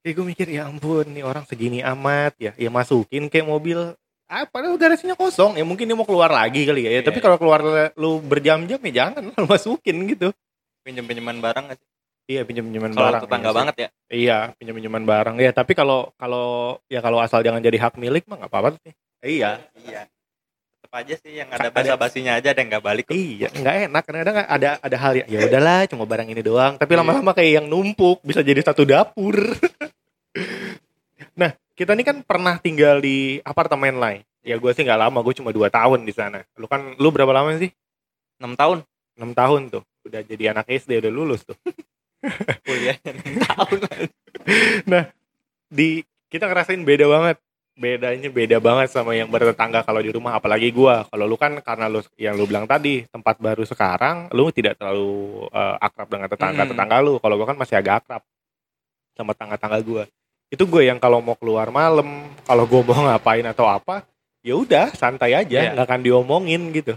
Jadi 0.00 0.16
gue 0.16 0.24
mikir 0.24 0.46
ya 0.48 0.72
ampun 0.72 1.04
nih 1.12 1.20
orang 1.20 1.44
segini 1.44 1.84
amat 1.84 2.32
ya, 2.40 2.56
ya 2.56 2.72
masukin 2.72 3.28
kayak 3.28 3.44
mobil. 3.44 3.92
Ah, 4.28 4.44
padahal 4.44 4.76
garasinya 4.76 5.14
kosong. 5.14 5.54
Ya 5.54 5.62
mungkin 5.62 5.84
dia 5.84 5.92
mau 5.92 6.04
keluar 6.04 6.28
lagi 6.28 6.62
kali 6.62 6.82
ya. 6.82 6.86
Ya, 6.86 6.90
Iya, 6.94 7.00
tapi 7.02 7.16
iya. 7.16 7.22
kalau 7.24 7.36
keluar 7.36 7.58
lu 7.94 8.18
berjam-jam 8.20 8.78
ya 8.78 8.90
jangan 8.94 9.26
lu 9.26 9.44
masukin 9.44 9.96
gitu. 10.06 10.30
pinjem 10.78 11.02
pinjeman 11.02 11.38
barang 11.38 11.70
sih 11.70 11.78
Iya 12.28 12.42
pinjam-pinjaman 12.42 12.90
kalau 12.90 13.06
barang. 13.08 13.20
tetangga 13.24 13.42
iya 13.42 13.46
sih. 13.46 13.56
banget 13.58 13.74
ya 13.74 13.88
Iya, 14.10 14.36
pinjam-pinjaman 14.54 15.02
barang. 15.02 15.34
Ya, 15.38 15.50
tapi 15.50 15.72
kalau 15.72 16.10
kalau 16.14 16.78
ya 16.86 16.98
kalau 16.98 17.18
asal 17.18 17.40
jangan 17.40 17.58
jadi 17.58 17.74
hak 17.78 17.94
milik 17.96 18.22
mah 18.24 18.38
nggak 18.38 18.48
apa-apa 18.48 18.68
sih. 18.78 18.90
Iya. 19.22 19.58
iya 19.78 20.06
tetap 20.78 20.90
aja 20.94 21.14
sih 21.18 21.30
yang 21.34 21.46
ada 21.48 21.58
Ada- 21.62 21.74
basa 21.74 21.94
basinya 21.94 22.32
aja 22.34 22.48
ada 22.48 22.58
yang 22.58 22.68
nggak 22.70 22.82
balik. 22.82 23.04
Iya, 23.08 23.46
nggak 23.50 23.74
enak. 23.86 24.02
Kadang-kadang 24.02 24.36
ada 24.42 24.68
ada 24.78 24.96
hal 24.98 25.12
ya. 25.14 25.24
Ya 25.26 25.38
udahlah, 25.42 25.78
cuma 25.86 26.02
barang 26.04 26.26
ini 26.26 26.40
doang. 26.40 26.74
Tapi 26.76 26.90
Iya. 26.90 26.98
lama-lama 27.00 27.30
kayak 27.32 27.50
yang 27.54 27.66
numpuk 27.66 28.18
bisa 28.22 28.40
jadi 28.40 28.58
satu 28.62 28.82
dapur. 28.82 29.34
nah, 31.34 31.50
kita 31.78 31.94
ini 31.94 32.02
kan 32.02 32.26
pernah 32.26 32.58
tinggal 32.58 32.98
di 32.98 33.38
apartemen 33.46 34.02
lain. 34.02 34.26
Ya 34.42 34.58
gue 34.58 34.70
sih 34.74 34.82
nggak 34.82 34.98
lama, 34.98 35.22
gue 35.22 35.34
cuma 35.38 35.54
dua 35.54 35.70
tahun 35.70 36.02
di 36.02 36.10
sana. 36.10 36.42
Lu 36.58 36.66
kan, 36.66 36.98
lu 36.98 37.14
berapa 37.14 37.30
lama 37.30 37.54
sih? 37.54 37.70
enam 38.38 38.54
tahun 38.54 38.86
6 39.18 39.34
tahun 39.34 39.60
tuh. 39.74 39.82
Udah 40.06 40.22
jadi 40.22 40.54
anak 40.54 40.70
SD, 40.70 41.02
udah 41.02 41.12
lulus 41.12 41.42
tuh. 41.42 41.58
kuliahnya 42.66 43.10
enam 43.14 43.34
tahun 43.42 43.78
Di 45.76 46.06
kita 46.30 46.46
ngerasain 46.46 46.82
beda 46.86 47.10
banget. 47.10 47.36
Bedanya 47.78 48.30
beda 48.30 48.58
banget 48.58 48.90
sama 48.90 49.14
yang 49.14 49.30
bertetangga 49.30 49.82
kalau 49.82 50.02
di 50.02 50.14
rumah. 50.14 50.38
Apalagi 50.38 50.70
gua. 50.70 51.06
Kalau 51.10 51.26
lu 51.26 51.34
kan 51.34 51.58
karena 51.62 51.90
lu 51.90 52.02
yang 52.14 52.38
lu 52.38 52.46
bilang 52.46 52.66
tadi 52.66 53.06
tempat 53.10 53.38
baru 53.42 53.66
sekarang, 53.66 54.30
lu 54.34 54.50
tidak 54.54 54.78
terlalu 54.78 55.46
eh, 55.50 55.76
akrab 55.82 56.06
dengan 56.10 56.30
tetangga-tetangga 56.30 56.96
lu. 57.02 57.18
Kalau 57.18 57.34
gua 57.38 57.46
kan 57.54 57.58
masih 57.58 57.74
agak 57.78 58.06
akrab. 58.06 58.22
sama 59.18 59.34
tangga-tangga 59.34 59.82
gue 59.82 60.06
itu 60.48 60.64
gue 60.64 60.82
yang 60.82 60.96
kalau 60.96 61.20
mau 61.20 61.34
keluar 61.34 61.68
malam 61.68 62.08
kalau 62.42 62.64
gue 62.64 62.80
mau 62.82 62.96
ngapain 63.06 63.44
atau 63.44 63.64
apa 63.64 64.04
ya 64.40 64.54
udah 64.54 64.92
santai 64.92 65.34
aja 65.34 65.58
Iya. 65.60 65.70
nggak 65.72 65.86
akan 65.86 66.00
diomongin 66.00 66.72
gitu 66.72 66.96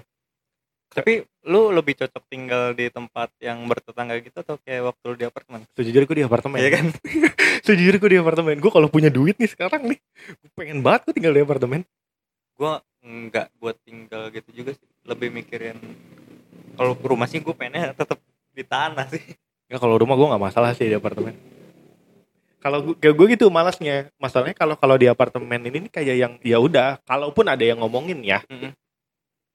Tapi 0.92 1.24
lu 1.42 1.72
lebih 1.72 1.96
cocok 1.96 2.24
tinggal 2.28 2.76
di 2.76 2.88
tempat 2.88 3.32
yang 3.40 3.64
bertetangga 3.64 4.20
gitu 4.20 4.36
atau 4.38 4.60
kayak 4.60 4.92
waktu 4.92 5.04
lu 5.06 5.16
di 5.16 5.24
apartemen? 5.24 5.64
sejujurnya 5.72 6.04
gue 6.06 6.18
di 6.20 6.26
apartemen 6.26 6.58
Iya 6.58 6.70
kan? 6.70 6.86
sejujurnya 7.66 7.98
gue 7.98 8.12
di 8.12 8.20
apartemen 8.20 8.56
gue 8.56 8.68
kalau 8.70 8.88
punya 8.88 9.08
duit 9.08 9.36
nih 9.36 9.48
sekarang 9.48 9.88
nih 9.88 10.00
gue 10.36 10.52
pengen 10.54 10.80
banget 10.80 11.08
gue 11.08 11.14
tinggal 11.16 11.32
di 11.32 11.42
apartemen 11.42 11.82
Gua 12.54 12.78
enggak 13.02 13.50
buat 13.58 13.74
tinggal 13.82 14.30
gitu 14.30 14.54
juga 14.54 14.72
sih. 14.72 14.86
Lebih 15.02 15.34
mikirin 15.34 15.82
kalau 16.72 16.94
rumah 16.94 17.26
sih 17.26 17.42
gue 17.42 17.50
pengennya 17.50 17.90
tetap 17.92 18.22
di 18.52 18.62
tanah 18.62 19.10
sih. 19.10 19.24
ya 19.66 19.76
kalau 19.76 19.96
rumah 19.96 20.14
gue 20.14 20.28
nggak 20.28 20.44
masalah 20.44 20.70
sih 20.72 20.86
di 20.86 20.94
apartemen 20.94 21.34
kalau 22.62 22.80
gue 22.82 22.96
kayak 22.96 23.16
gue 23.16 23.28
gitu 23.34 23.46
malasnya 23.50 24.14
masalahnya 24.16 24.54
kalau 24.54 24.78
kalau 24.78 24.96
di 24.96 25.06
apartemen 25.06 25.60
ini 25.60 25.78
nih 25.82 25.92
kayak 25.92 26.16
yang 26.16 26.34
ya 26.40 26.58
udah 26.58 27.02
kalaupun 27.04 27.46
ada 27.46 27.62
yang 27.62 27.82
ngomongin 27.82 28.22
ya 28.22 28.40
Mm-mm. 28.46 28.72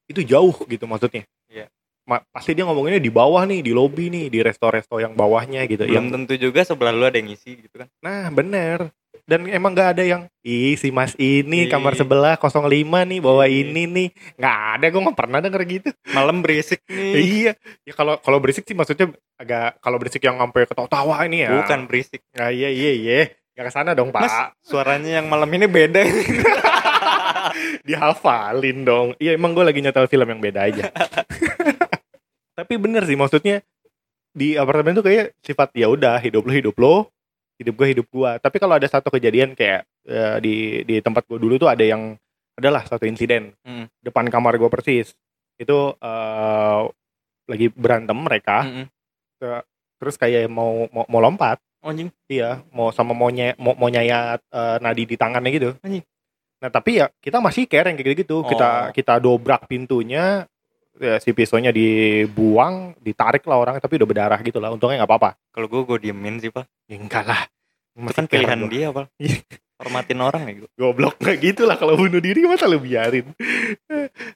itu 0.06 0.20
jauh 0.22 0.54
gitu 0.66 0.84
maksudnya 0.84 1.22
Iya. 1.46 1.70
Ma- 2.04 2.22
pasti 2.28 2.52
dia 2.52 2.62
ngomonginnya 2.62 2.98
di 2.98 3.08
bawah 3.08 3.42
nih 3.42 3.62
di 3.62 3.70
lobi 3.70 4.06
nih 4.08 4.26
di 4.26 4.38
resto-resto 4.38 4.98
yang 4.98 5.14
bawahnya 5.14 5.62
gitu 5.64 5.86
yang 5.86 6.06
Belum 6.06 6.26
tentu 6.26 6.34
juga 6.40 6.62
sebelah 6.62 6.90
lu 6.90 7.02
ada 7.02 7.14
yang 7.14 7.30
ngisi 7.30 7.62
gitu 7.62 7.78
kan. 7.78 7.88
nah 7.98 8.26
bener 8.28 8.90
dan 9.26 9.42
emang 9.44 9.74
nggak 9.74 9.90
ada 9.92 10.02
yang 10.02 10.22
ih 10.40 10.74
si 10.74 10.88
mas 10.88 11.12
ini 11.16 11.66
Iya. 11.66 11.74
kamar 11.74 11.92
sebelah 11.92 12.38
05 12.38 12.62
nih 13.04 13.18
bawa 13.18 13.44
Iya. 13.44 13.66
ini 13.66 13.82
nih 13.84 14.08
nggak 14.34 14.56
ada 14.72 14.86
gue 14.86 15.00
nggak 15.02 15.18
pernah 15.18 15.38
denger 15.40 15.62
gitu 15.66 15.88
Malam 16.08 16.40
berisik 16.40 16.78
nih. 16.86 17.12
iya 17.18 17.52
ya 17.82 17.92
kalau 17.92 18.16
kalau 18.18 18.38
berisik 18.38 18.62
sih 18.62 18.72
maksudnya 18.72 19.10
agak 19.36 19.78
kalau 19.78 19.98
berisik 19.98 20.22
yang 20.22 20.38
sampai 20.38 20.62
ketawa-tawa 20.64 21.26
ini 21.26 21.42
ya 21.42 21.50
Bukan 21.56 21.80
berisik. 21.84 22.22
Ah, 22.32 22.48
iya 22.48 22.70
iya 22.70 22.92
iya. 22.94 23.20
Gak 23.52 23.66
ke 23.66 23.72
sana 23.72 23.92
dong 23.92 24.12
Mas, 24.12 24.28
pak. 24.28 24.52
suaranya 24.60 25.18
yang 25.18 25.26
malam 25.26 25.48
ini 25.48 25.66
beda. 25.66 26.04
Dihafalin 27.82 28.84
dong. 28.84 29.08
Iya 29.16 29.32
emang 29.32 29.52
gue 29.52 29.64
lagi 29.64 29.80
nyetel 29.80 30.06
film 30.06 30.28
yang 30.28 30.40
beda 30.40 30.60
aja. 30.62 30.92
Tapi 32.58 32.74
bener 32.76 33.04
sih 33.04 33.14
maksudnya 33.14 33.60
di 34.30 34.54
apartemen 34.54 34.92
tuh 34.92 35.02
kayak 35.02 35.32
sifat 35.40 35.72
ya 35.72 35.88
udah 35.88 36.20
hidup 36.20 36.44
lo 36.44 36.52
hidup 36.52 36.76
lo, 36.76 37.08
hidup 37.56 37.74
gue 37.74 37.86
hidup 37.92 38.06
gue. 38.06 38.30
Tapi 38.38 38.56
kalau 38.56 38.76
ada 38.76 38.84
satu 38.84 39.08
kejadian 39.08 39.52
kayak 39.52 39.84
eh, 40.04 40.36
di 40.40 40.54
di 40.82 40.96
tempat 41.00 41.24
gue 41.24 41.36
dulu 41.36 41.56
tuh 41.56 41.68
ada 41.68 41.80
yang 41.80 42.14
adalah 42.56 42.84
satu 42.84 43.04
insiden 43.04 43.52
Hmm. 43.60 43.88
depan 44.00 44.28
kamar 44.28 44.56
gue 44.56 44.68
persis. 44.68 45.12
Itu 45.56 45.96
eh, 45.96 46.80
lagi 47.46 47.66
berantem 47.70 48.18
mereka, 48.18 48.66
Mm-mm. 48.66 48.86
terus 49.96 50.18
kayak 50.18 50.50
mau 50.50 50.90
mau, 50.90 51.06
mau 51.06 51.20
lompat. 51.22 51.62
Oh, 51.84 51.94
Anjing. 51.94 52.10
Iya, 52.26 52.66
mau 52.74 52.90
sama 52.90 53.14
mau 53.14 53.30
nye, 53.30 53.54
mau, 53.56 53.78
mau 53.78 53.86
nyayat 53.86 54.42
eh, 54.42 54.76
nadi 54.82 55.06
di 55.06 55.14
tangannya 55.14 55.50
gitu. 55.54 55.70
Anjing. 55.80 56.02
Nah, 56.56 56.70
tapi 56.72 56.98
ya 56.98 57.06
kita 57.20 57.38
masih 57.38 57.68
care 57.70 57.86
yang 57.86 57.96
kayak 57.96 58.26
gitu. 58.26 58.42
Kita 58.42 58.90
Oh. 58.90 58.92
kita 58.92 59.14
dobrak 59.22 59.68
pintunya, 59.70 60.42
ya, 61.00 61.20
si 61.20 61.30
pisaunya 61.32 61.70
dibuang, 61.72 62.96
ditarik 63.00 63.44
lah 63.44 63.58
orang, 63.60 63.76
tapi 63.78 64.00
udah 64.00 64.08
berdarah 64.08 64.40
gitu 64.40 64.58
lah. 64.58 64.72
Untungnya 64.72 65.04
nggak 65.04 65.10
apa-apa. 65.10 65.30
Kalau 65.52 65.66
gue 65.68 65.82
gue 65.84 65.98
diemin 66.08 66.40
sih, 66.40 66.50
Pak. 66.52 66.64
Ya, 66.88 66.96
enggak 66.96 67.24
lah. 67.28 67.42
Itu 67.96 68.12
kan 68.12 68.26
pilihan 68.28 68.60
gua. 68.60 68.70
dia, 68.70 68.86
Pak. 68.92 69.06
Iya. 69.16 69.38
Hormatin 69.76 70.20
orang 70.24 70.42
ya 70.48 70.52
gue. 70.64 70.70
Goblok 70.72 71.20
nggak 71.20 71.36
gitu 71.44 71.62
lah 71.68 71.76
kalau 71.76 72.00
bunuh 72.00 72.16
diri 72.16 72.48
masa 72.48 72.64
lu 72.64 72.80
biarin. 72.80 73.28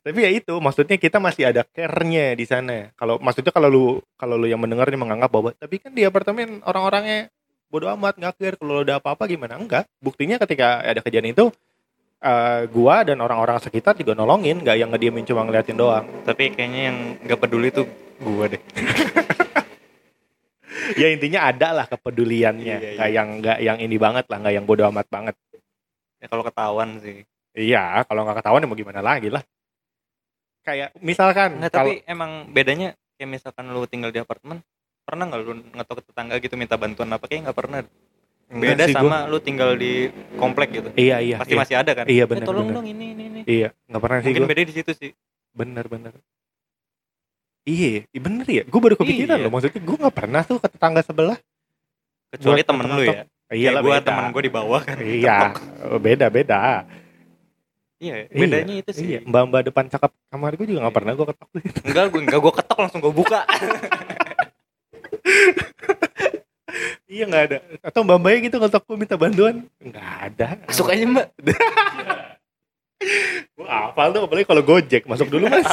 tapi 0.04 0.18
ya 0.20 0.30
itu, 0.36 0.52
maksudnya 0.60 1.00
kita 1.00 1.16
masih 1.16 1.48
ada 1.48 1.64
care-nya 1.64 2.36
di 2.36 2.44
sana. 2.44 2.92
Kalau 2.92 3.16
maksudnya 3.16 3.48
kalau 3.48 3.68
lu 3.72 3.84
kalau 4.20 4.36
lu 4.36 4.44
yang 4.44 4.60
mendengar 4.60 4.92
nih 4.92 5.00
menganggap 5.00 5.32
bahwa 5.32 5.56
tapi 5.56 5.80
kan 5.80 5.96
di 5.96 6.04
apartemen 6.04 6.60
orang-orangnya 6.60 7.32
bodo 7.72 7.88
amat 7.96 8.20
nggak 8.20 8.34
care 8.36 8.56
kalau 8.60 8.84
ada 8.84 9.00
apa-apa 9.00 9.24
gimana 9.24 9.56
enggak. 9.56 9.88
Buktinya 10.04 10.36
ketika 10.36 10.84
ada 10.84 11.00
kejadian 11.00 11.32
itu 11.32 11.48
eh, 12.20 12.60
gua 12.68 13.02
dan 13.02 13.18
orang-orang 13.24 13.56
sekitar 13.58 13.96
juga 13.96 14.12
nolongin, 14.12 14.60
nggak 14.60 14.76
yang 14.76 14.90
ngediemin 14.92 15.24
cuma 15.24 15.44
ngeliatin 15.44 15.76
doang. 15.76 16.04
Tapi 16.24 16.52
kayaknya 16.52 16.80
yang 16.92 16.98
nggak 17.24 17.40
peduli 17.40 17.68
tuh 17.72 17.88
gue 18.20 18.46
deh. 18.56 18.62
ya 21.00 21.08
intinya 21.08 21.48
ada 21.48 21.68
lah 21.72 21.86
kepeduliannya, 21.88 22.76
Iya, 22.76 22.78
iya. 22.78 22.90
nggak 22.96 23.10
yang 23.10 23.28
nggak 23.40 23.58
yang 23.64 23.78
ini 23.80 23.96
banget 23.96 24.24
lah, 24.28 24.38
nggak 24.44 24.54
yang 24.54 24.66
bodo 24.68 24.84
amat 24.92 25.06
banget. 25.08 25.34
Ya 26.20 26.26
kalau 26.28 26.44
ketahuan 26.44 27.00
sih. 27.00 27.24
Iya, 27.56 28.04
kalau 28.06 28.28
nggak 28.28 28.44
ketahuan 28.44 28.62
ya 28.62 28.68
mau 28.68 28.78
gimana 28.78 29.00
lagi 29.00 29.32
lah. 29.32 29.42
Kayak 30.60 30.92
misalkan 31.00 31.56
Nggak, 31.56 31.72
kalau 31.72 31.88
tapi 31.88 32.04
emang 32.04 32.52
bedanya 32.52 32.92
kayak 33.16 33.30
misalkan 33.40 33.64
lu 33.72 33.88
tinggal 33.88 34.12
di 34.12 34.20
apartemen, 34.20 34.60
pernah 35.08 35.24
nggak 35.24 35.40
lu 35.40 35.52
ngetok 35.72 36.04
tetangga 36.04 36.36
gitu 36.38 36.54
minta 36.60 36.76
bantuan 36.76 37.08
apa 37.10 37.24
kayak 37.24 37.48
nggak 37.48 37.58
pernah. 37.58 37.80
Enggak 38.50 38.72
Beda 38.72 38.84
sih 38.84 38.92
sama 38.92 39.16
gua. 39.16 39.30
lu 39.30 39.38
tinggal 39.38 39.74
di 39.74 40.10
komplek 40.34 40.68
gitu. 40.72 40.88
Iya 40.92 41.16
iya. 41.20 41.36
Pasti 41.38 41.52
iya. 41.52 41.60
masih 41.62 41.76
ada 41.76 41.92
kan? 41.94 42.04
Iya, 42.04 42.18
Eh, 42.18 42.26
benar, 42.26 42.44
tolong 42.44 42.66
benar. 42.66 42.76
dong 42.76 42.86
ini 42.88 43.06
ini 43.08 43.24
ini. 43.24 43.40
Iya, 43.46 43.68
nggak 43.86 44.00
pernah 44.00 44.18
sih 44.18 44.26
Mungkin 44.26 44.42
gue. 44.42 44.50
beda 44.50 44.62
di 44.64 44.74
situ 44.74 44.92
sih. 44.92 45.10
Bener 45.50 45.84
bener. 45.86 46.12
Iya, 47.62 48.04
iya, 48.04 48.20
bener 48.20 48.44
ya. 48.44 48.62
Gue 48.64 48.80
baru 48.80 48.96
kepikiran 48.96 49.32
Iya. 49.32 49.44
loh. 49.46 49.50
Maksudnya 49.52 49.80
gue 49.80 49.96
nggak 50.00 50.16
pernah 50.16 50.42
tuh 50.42 50.58
ke 50.58 50.68
tetangga 50.68 51.00
sebelah. 51.00 51.38
Kecuali 52.28 52.60
temen 52.60 52.84
lu 52.88 53.02
ya. 53.02 53.24
Iya 53.50 53.68
lah 53.70 53.80
gua 53.80 53.96
beda. 53.96 54.06
temen 54.06 54.24
gue 54.30 54.42
di 54.42 54.52
bawah 54.52 54.80
kan. 54.80 54.96
Iya, 54.98 55.36
beda 55.96 56.26
beda. 56.28 56.84
Iya, 57.98 58.14
bedanya 58.26 58.74
itu 58.76 58.90
sih. 58.90 59.04
Iya, 59.04 59.18
mbak 59.22 59.42
mbak 59.46 59.62
depan 59.68 59.84
cakep 59.86 60.10
kamar 60.26 60.50
gue 60.54 60.64
juga 60.64 60.78
nggak 60.80 60.88
Iya. 60.88 60.98
pernah 60.98 61.12
gue 61.12 61.26
ketok. 61.28 61.48
Enggak, 61.84 62.04
gue 62.08 62.20
enggak 62.20 62.40
gue 62.40 62.52
ketok 62.56 62.78
langsung 62.80 63.00
gue 63.00 63.12
buka. 63.12 63.40
iya 67.10 67.24
nggak 67.26 67.44
ada. 67.50 67.58
Atau 67.82 68.06
mbak 68.06 68.18
mbaknya 68.22 68.38
gitu 68.46 68.56
ketok 68.62 68.82
gue 68.86 68.96
minta 68.96 69.18
bantuan? 69.18 69.66
Nggak 69.82 70.10
ada. 70.30 70.46
Masuk 70.70 70.86
aja, 70.86 71.02
Mbak. 71.02 71.28
Gue 73.56 73.64
hafal 73.64 74.12
tuh 74.12 74.28
apalagi 74.28 74.44
kalau 74.44 74.60
Gojek 74.60 75.08
masuk 75.08 75.32
dulu 75.32 75.48
mas. 75.48 75.64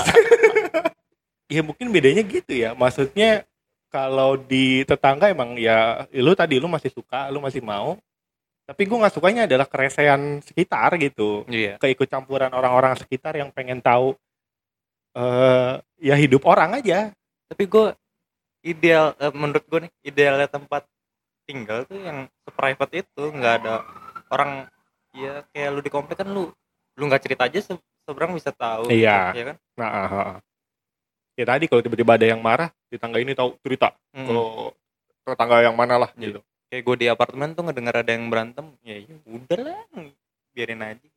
ya 1.52 1.60
mungkin 1.60 1.92
bedanya 1.92 2.24
gitu 2.24 2.56
ya. 2.56 2.72
Maksudnya 2.72 3.44
kalau 3.92 4.40
di 4.40 4.88
tetangga 4.88 5.28
emang 5.28 5.60
ya 5.60 6.08
lu 6.16 6.32
tadi 6.36 6.60
lu 6.60 6.72
masih 6.72 6.92
suka, 6.92 7.28
lu 7.28 7.44
masih 7.44 7.60
mau. 7.60 8.00
Tapi 8.68 8.84
gue 8.84 8.98
nggak 9.00 9.16
sukanya 9.16 9.48
adalah 9.48 9.68
keresehan 9.68 10.40
sekitar 10.44 10.96
gitu. 11.00 11.44
Iya. 11.48 11.80
Keikut 11.80 12.08
campuran 12.08 12.52
orang-orang 12.52 12.96
sekitar 13.00 13.36
yang 13.36 13.52
pengen 13.52 13.80
tahu 13.84 14.16
eh 15.16 15.84
ya 16.00 16.16
hidup 16.16 16.48
orang 16.48 16.80
aja. 16.80 17.12
Tapi 17.48 17.64
gue 17.68 17.92
ideal 18.64 19.16
eh, 19.20 19.32
menurut 19.36 19.64
gue 19.68 19.80
nih 19.88 19.92
idealnya 20.04 20.48
tempat 20.48 20.88
tinggal 21.48 21.80
tuh 21.84 21.98
yang 21.98 22.28
private 22.46 22.94
itu 23.00 23.24
nggak 23.26 23.54
ada 23.58 23.82
orang 24.28 24.68
ya 25.12 25.42
kayak 25.50 25.70
lu 25.72 25.80
di 25.80 25.88
komplek 25.88 26.20
kan 26.20 26.28
lu 26.28 26.52
lu 26.94 27.04
nggak 27.04 27.24
cerita 27.24 27.48
aja 27.48 27.58
se 27.58 27.74
seberang 28.04 28.32
bisa 28.32 28.52
tahu 28.52 28.88
Iya. 28.88 29.32
gitu, 29.32 29.38
ya 29.38 29.46
kan 29.48 29.58
Nah, 29.76 29.90
ah, 29.90 30.04
ah, 30.04 30.14
ah. 30.14 30.38
ya 31.34 31.44
tadi 31.44 31.66
kalau 31.66 31.80
tiba-tiba 31.80 32.12
ada 32.14 32.26
yang 32.26 32.40
marah, 32.40 32.68
di 32.86 32.96
tangga 32.96 33.20
ini 33.20 33.32
tahu 33.32 33.54
cerita. 33.62 33.94
Mm. 34.10 34.26
Kalau 34.26 34.74
tetangga 35.22 35.62
yang 35.62 35.76
mana 35.76 35.96
lah 35.98 36.12
Iya. 36.14 36.24
gitu. 36.28 36.40
kayak 36.68 36.84
gue 36.84 36.96
di 37.00 37.08
apartemen 37.08 37.50
tuh 37.52 37.64
ngedenger 37.64 37.96
ada 37.98 38.12
yang 38.12 38.28
berantem 38.28 38.76
ya 38.84 39.00
ya 39.00 39.16
udah 39.24 39.60
lah 39.62 39.80
biarin 40.52 40.84
aja 40.84 41.08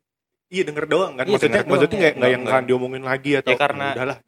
Iya 0.46 0.62
denger 0.62 0.86
doang 0.86 1.14
kan. 1.14 1.26
Iya, 1.26 1.32
maksudnya 1.32 1.62
maksudnya 1.64 1.98
nggak 1.98 2.06
ya. 2.06 2.18
nggak 2.18 2.30
yang 2.30 2.42
Nggak- 2.42 2.54
akan 2.54 2.64
diomongin 2.66 3.02
lagi 3.02 3.30
atau 3.34 3.50
Ya, 3.50 3.58
karena- 3.58 3.94
udahlah. 3.94 4.18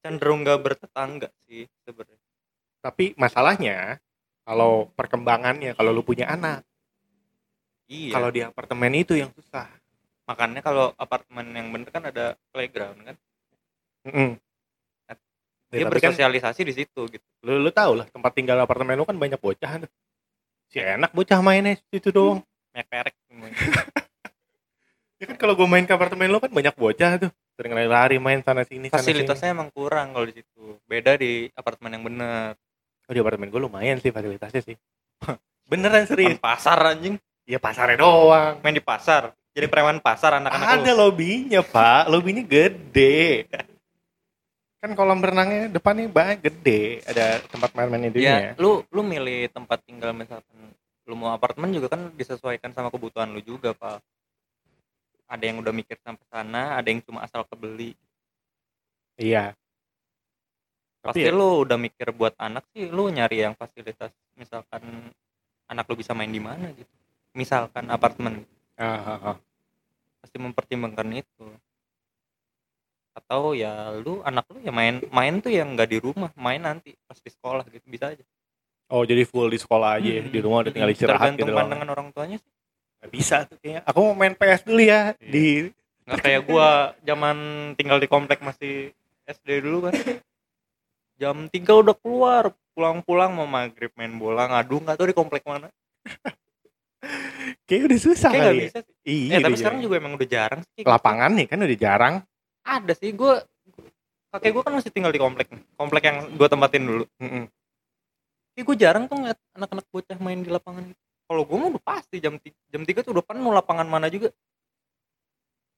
cenderung 0.00 0.40
nggak 0.42 0.60
bertetangga 0.60 1.28
sih 1.42 1.64
sebenarnya 1.84 2.28
Tapi 2.80 3.04
masalahnya 3.14 3.96
kalau 4.42 4.90
perkembangannya 4.94 5.74
kalau 5.78 5.90
lu 5.94 6.02
punya 6.02 6.26
anak, 6.26 6.66
iya 7.86 8.14
kalau 8.14 8.28
di 8.34 8.40
apartemen 8.42 8.92
itu 8.98 9.14
yang 9.18 9.30
susah. 9.34 9.70
makanya 10.22 10.62
kalau 10.62 10.94
apartemen 10.96 11.50
yang 11.50 11.68
bener 11.74 11.90
kan 11.90 12.06
ada 12.06 12.38
playground 12.54 13.02
kan 13.02 13.16
Mm-mm. 14.06 14.38
Ya, 15.06 15.14
dia 15.80 15.86
kan 15.88 15.92
bersosialisasi 15.94 16.62
di 16.62 16.74
situ 16.74 17.00
gitu 17.10 17.26
lu, 17.42 17.58
lu 17.58 17.70
tahu 17.74 17.98
lah 18.02 18.06
tempat 18.10 18.32
tinggal 18.36 18.58
apartemen 18.62 18.94
lu 18.94 19.08
kan 19.08 19.18
banyak 19.18 19.40
bocah 19.40 19.82
tuh. 19.82 19.90
Si 20.70 20.78
enak 20.80 21.12
bocah 21.12 21.38
mainnya 21.44 21.76
situ 21.90 22.08
doang. 22.14 22.40
meperek 22.72 23.12
Ya 25.20 25.24
kan 25.30 25.36
kalau 25.38 25.54
gue 25.54 25.68
main 25.70 25.86
ke 25.86 25.94
apartemen 25.94 26.32
lu 26.32 26.42
kan 26.42 26.50
banyak 26.50 26.74
bocah 26.74 27.14
tuh. 27.20 27.30
Sering 27.54 27.76
lari-lari 27.76 28.16
main 28.18 28.40
sana 28.42 28.64
sini 28.64 28.88
sana 28.88 29.04
sini. 29.04 29.22
fasilitasnya 29.22 29.54
emang 29.54 29.68
kurang 29.70 30.16
kalau 30.16 30.26
di 30.26 30.34
situ 30.40 30.80
beda 30.88 31.14
di 31.20 31.46
apartemen 31.54 31.94
yang 31.94 32.04
bener 32.08 32.56
Oh, 33.12 33.14
di 33.14 33.20
apartemen 33.20 33.52
gue 33.52 33.60
lumayan 33.60 34.00
sih 34.00 34.08
fasilitasnya 34.08 34.64
sih. 34.64 34.76
Beneran 35.70 36.08
serius. 36.08 36.40
Pasar 36.40 36.80
anjing 36.80 37.20
Ya 37.44 37.60
pasarnya 37.60 38.00
doang. 38.00 38.56
main 38.64 38.72
di 38.72 38.80
pasar 38.80 39.36
jadi 39.52 39.68
preman 39.68 40.00
pasar 40.00 40.40
anak-anak 40.40 40.80
Ada 40.80 40.96
lu 40.96 41.12
lobinya 41.12 41.60
pak, 41.60 42.08
lobinya 42.08 42.40
gede. 42.40 43.44
kan 44.80 44.96
kolam 44.96 45.20
renangnya 45.20 45.68
depannya 45.68 46.08
banyak 46.08 46.38
gede, 46.42 47.04
ada 47.04 47.38
tempat 47.44 47.70
main-main 47.76 48.08
itu 48.10 48.18
ya 48.18 48.56
lu 48.58 48.82
lu 48.90 49.06
milih 49.06 49.46
tempat 49.52 49.78
tinggal 49.86 50.10
misalkan 50.10 50.74
lu 51.06 51.14
mau 51.14 51.30
apartemen 51.30 51.70
juga 51.70 51.86
kan 51.86 52.10
disesuaikan 52.16 52.74
sama 52.74 52.90
kebutuhan 52.90 53.30
lu 53.30 53.38
juga 53.38 53.76
pak 53.76 54.02
ada 55.28 55.44
yang 55.44 55.62
udah 55.62 55.70
mikir 55.70 55.94
sampai 56.02 56.26
sana 56.26 56.74
ada 56.74 56.88
yang 56.88 56.98
cuma 57.04 57.22
asal 57.22 57.46
kebeli 57.46 57.94
Iya. 59.14 59.54
Pasti 61.02 61.20
ya- 61.20 61.34
lu 61.34 61.62
udah 61.62 61.74
mikir 61.76 62.08
buat 62.10 62.32
anak 62.36 62.62
sih 62.70 62.86
lu 62.86 63.08
nyari 63.08 63.42
yang 63.42 63.52
fasilitas 63.52 64.08
misalkan 64.32 65.10
anak 65.66 65.84
lu 65.84 65.94
bisa 65.94 66.12
main 66.12 66.28
di 66.28 66.38
mana 66.38 66.70
gitu 66.70 66.88
misalkan 67.32 67.88
apartemen 67.88 68.46
Ah, 68.74 68.98
ah, 69.10 69.34
ah. 69.34 69.36
pasti 70.18 70.36
mempertimbangkan 70.36 71.10
itu 71.12 71.46
atau 73.12 73.52
ya 73.52 73.92
lu 73.94 74.22
anak 74.22 74.48
lu 74.48 74.58
ya 74.58 74.70
main 74.70 75.04
main 75.10 75.36
tuh 75.38 75.50
yang 75.50 75.74
nggak 75.74 75.84
di 75.86 75.98
rumah 75.98 76.32
main 76.34 76.58
nanti 76.58 76.96
pas 77.04 77.16
di 77.16 77.28
sekolah 77.28 77.66
gitu 77.66 77.84
bisa 77.84 78.08
aja 78.08 78.24
oh 78.88 79.02
jadi 79.02 79.22
full 79.22 79.46
di 79.46 79.58
sekolah 79.58 79.98
aja 79.98 80.10
ya? 80.10 80.22
di 80.24 80.40
rumah 80.40 80.64
udah 80.64 80.72
tinggal 80.72 80.88
Mm-mm. 80.88 80.96
istirahat 80.96 81.34
gitu 81.34 81.50
pandangan 81.50 81.88
orang 81.88 82.08
tuanya 82.10 82.38
sih 82.38 82.50
Nggak 82.98 83.10
bisa 83.10 83.36
tuh 83.44 83.58
kayaknya 83.58 83.82
aku 83.82 83.98
mau 84.00 84.14
main 84.14 84.32
PS 84.32 84.62
dulu 84.62 84.80
ya 84.80 85.12
Iya. 85.12 85.28
di 85.28 85.44
nggak 86.02 86.18
kayak 86.20 86.42
gua 86.44 86.68
zaman 87.02 87.36
tinggal 87.74 87.98
di 87.98 88.06
komplek 88.06 88.40
masih 88.40 88.90
SD 89.24 89.60
dulu 89.60 89.86
kan 89.86 89.92
jam 91.18 91.36
3 91.48 91.82
udah 91.82 91.96
keluar 91.98 92.44
pulang-pulang 92.72 93.30
mau 93.36 93.44
maghrib 93.44 93.92
main 93.96 94.12
bola 94.16 94.48
ngadu 94.48 94.80
nggak 94.80 94.96
tahu 94.96 95.08
di 95.12 95.16
komplek 95.16 95.44
mana 95.44 95.68
kayak 97.68 97.82
udah 97.90 97.98
susah 98.00 98.30
kayak 98.32 98.44
kali 98.46 98.56
ya. 98.56 98.64
bisa 98.70 98.78
sih 98.86 98.94
iya 99.04 99.36
eh 99.36 99.40
tapi 99.42 99.52
udah 99.52 99.60
sekarang 99.60 99.78
jarang. 99.80 99.86
juga 99.90 99.94
emang 100.00 100.12
udah 100.16 100.28
jarang 100.28 100.60
sih 100.64 100.80
gitu. 100.80 100.88
lapangan 100.88 101.30
nih 101.36 101.46
kan 101.50 101.58
udah 101.60 101.78
jarang 101.78 102.14
ada 102.62 102.92
sih 102.96 103.10
gua 103.12 103.34
kakek 104.32 104.50
gua 104.56 104.62
kan 104.64 104.72
masih 104.78 104.90
tinggal 104.94 105.12
di 105.12 105.20
komplek 105.20 105.50
nih. 105.52 105.62
komplek 105.76 106.02
yang 106.08 106.16
gua 106.38 106.48
tempatin 106.48 106.84
dulu 106.86 107.04
Mm-mm. 107.20 107.44
Tapi 108.52 108.68
gue 108.68 108.76
jarang 108.84 109.08
tuh 109.08 109.16
ngeliat 109.16 109.40
anak-anak 109.56 109.88
bocah 109.88 110.18
main 110.20 110.44
di 110.44 110.52
lapangan 110.52 110.84
gitu. 110.84 111.00
Kalau 111.24 111.42
gue 111.48 111.56
mah 111.56 111.68
udah 111.72 111.84
pasti 111.88 112.20
jam 112.20 112.36
ti- 112.36 112.52
jam 112.68 112.84
3 112.84 113.00
tuh 113.00 113.16
udah 113.16 113.24
penuh 113.24 113.48
lapangan 113.48 113.88
mana 113.88 114.12
juga. 114.12 114.28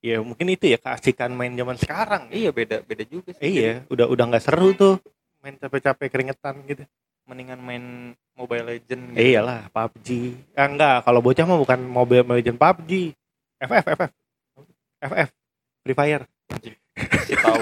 ya 0.02 0.18
mungkin 0.18 0.50
itu 0.50 0.68
ya 0.68 0.76
keasikan 0.82 1.30
main 1.38 1.54
zaman 1.54 1.78
sekarang 1.78 2.34
ya. 2.34 2.34
Iya 2.34 2.50
beda 2.50 2.76
beda 2.82 3.06
juga 3.06 3.30
sih. 3.30 3.40
iya 3.46 3.86
udah 3.86 4.10
udah 4.10 4.24
nggak 4.26 4.42
seru 4.42 4.74
tuh 4.74 4.98
main 5.44 5.60
capek-capek 5.60 6.08
keringetan 6.08 6.64
gitu 6.64 6.88
mendingan 7.28 7.60
main 7.60 7.84
Mobile 8.32 8.64
Legend 8.64 9.12
gitu. 9.12 9.20
Eh, 9.20 9.36
iyalah 9.36 9.68
PUBG 9.68 10.08
ah, 10.56 10.68
enggak 10.68 10.96
kalau 11.04 11.20
bocah 11.20 11.44
mah 11.44 11.60
bukan 11.60 11.80
Mobile 11.84 12.24
Legend 12.24 12.56
PUBG 12.56 13.12
FF 13.60 13.84
FF 13.92 14.10
FF 15.04 15.28
Free 15.84 15.96
Fire 15.96 16.24
Kasih 16.94 17.36
tahu. 17.40 17.60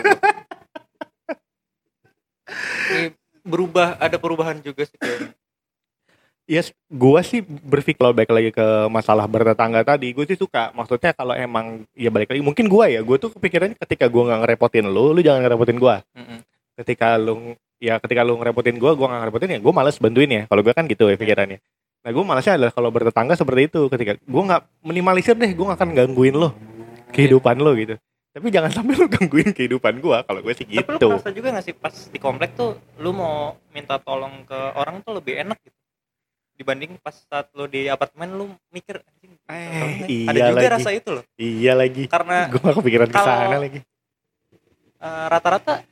Ini 2.92 3.04
berubah 3.42 3.96
ada 3.98 4.16
perubahan 4.20 4.60
juga 4.60 4.84
sih 4.84 4.98
kayaknya. 4.98 5.32
Yes, 6.50 6.74
gua 6.90 7.22
sih 7.22 7.38
berpikir 7.40 8.02
kalau 8.02 8.10
balik 8.10 8.34
lagi 8.34 8.50
ke 8.50 8.66
masalah 8.90 9.30
bertetangga 9.30 9.86
tadi, 9.86 10.10
gue 10.10 10.26
sih 10.26 10.34
suka. 10.34 10.74
Maksudnya 10.74 11.14
kalau 11.14 11.38
emang 11.38 11.86
ya 11.94 12.10
balik 12.10 12.34
lagi, 12.34 12.42
mungkin 12.42 12.66
gua 12.66 12.90
ya, 12.90 12.98
gue 13.00 13.16
tuh 13.16 13.30
kepikirannya 13.30 13.78
ketika 13.78 14.10
gua 14.10 14.26
nggak 14.28 14.40
ngerepotin 14.44 14.90
lu, 14.90 15.14
lu 15.14 15.22
jangan 15.22 15.46
ngerepotin 15.46 15.78
gua. 15.78 16.02
Mm-mm. 16.18 16.42
Ketika 16.82 17.14
lu 17.14 17.54
ya 17.82 17.98
ketika 17.98 18.22
lu 18.22 18.38
ngerepotin 18.38 18.78
gua, 18.78 18.94
gua 18.94 19.10
nggak 19.10 19.20
ngerepotin 19.26 19.50
ya, 19.50 19.58
gua 19.58 19.72
males 19.74 19.98
bantuin 19.98 20.30
ya. 20.30 20.42
Kalau 20.46 20.62
gua 20.62 20.70
kan 20.70 20.86
gitu 20.86 21.10
ya 21.10 21.18
pikirannya. 21.18 21.58
Nah, 22.02 22.10
gua 22.10 22.24
malasnya 22.24 22.54
adalah 22.54 22.70
kalau 22.70 22.90
bertetangga 22.90 23.34
seperti 23.34 23.66
itu. 23.66 23.90
Ketika 23.90 24.12
gua 24.22 24.42
nggak 24.46 24.62
minimalisir 24.86 25.34
deh, 25.34 25.50
gua 25.50 25.74
nggak 25.74 25.78
akan 25.82 25.90
gangguin 25.92 26.38
lo 26.38 26.54
kehidupan 27.10 27.58
lo 27.58 27.74
gitu. 27.74 27.98
Tapi 28.32 28.48
jangan 28.48 28.70
sampai 28.72 28.94
lu 28.96 29.06
gangguin 29.10 29.50
kehidupan 29.52 29.98
gua. 29.98 30.22
Kalau 30.22 30.40
gue 30.40 30.54
sih 30.54 30.64
Tapi 30.64 30.78
lu 30.78 30.96
gitu. 30.96 31.08
merasa 31.10 31.30
juga 31.30 31.48
gak 31.52 31.64
sih 31.66 31.74
pas 31.74 31.92
di 31.92 32.16
komplek 32.16 32.56
tuh 32.56 32.72
lu 32.96 33.12
mau 33.12 33.52
minta 33.68 34.00
tolong 34.00 34.46
ke 34.46 34.56
orang 34.72 35.02
tuh 35.02 35.18
lebih 35.20 35.36
enak 35.36 35.58
gitu 35.60 35.76
dibanding 36.52 36.96
pas 36.96 37.12
saat 37.12 37.48
lu 37.52 37.64
di 37.66 37.88
apartemen 37.88 38.32
lu 38.32 38.44
mikir 38.70 39.00
"Anjing, 39.02 39.32
Eh, 39.48 40.04
ada 40.24 40.38
iya 40.38 40.44
juga 40.48 40.60
lagi. 40.62 40.74
rasa 40.78 40.90
itu 40.92 41.08
loh 41.10 41.24
Iya 41.34 41.72
lagi. 41.74 42.04
karena 42.06 42.48
Gua 42.48 42.60
gak 42.62 42.76
kepikiran 42.78 43.08
ke 43.08 43.18
sana 43.18 43.56
lagi. 43.58 43.80
eh, 44.96 45.26
rata-rata 45.28 45.82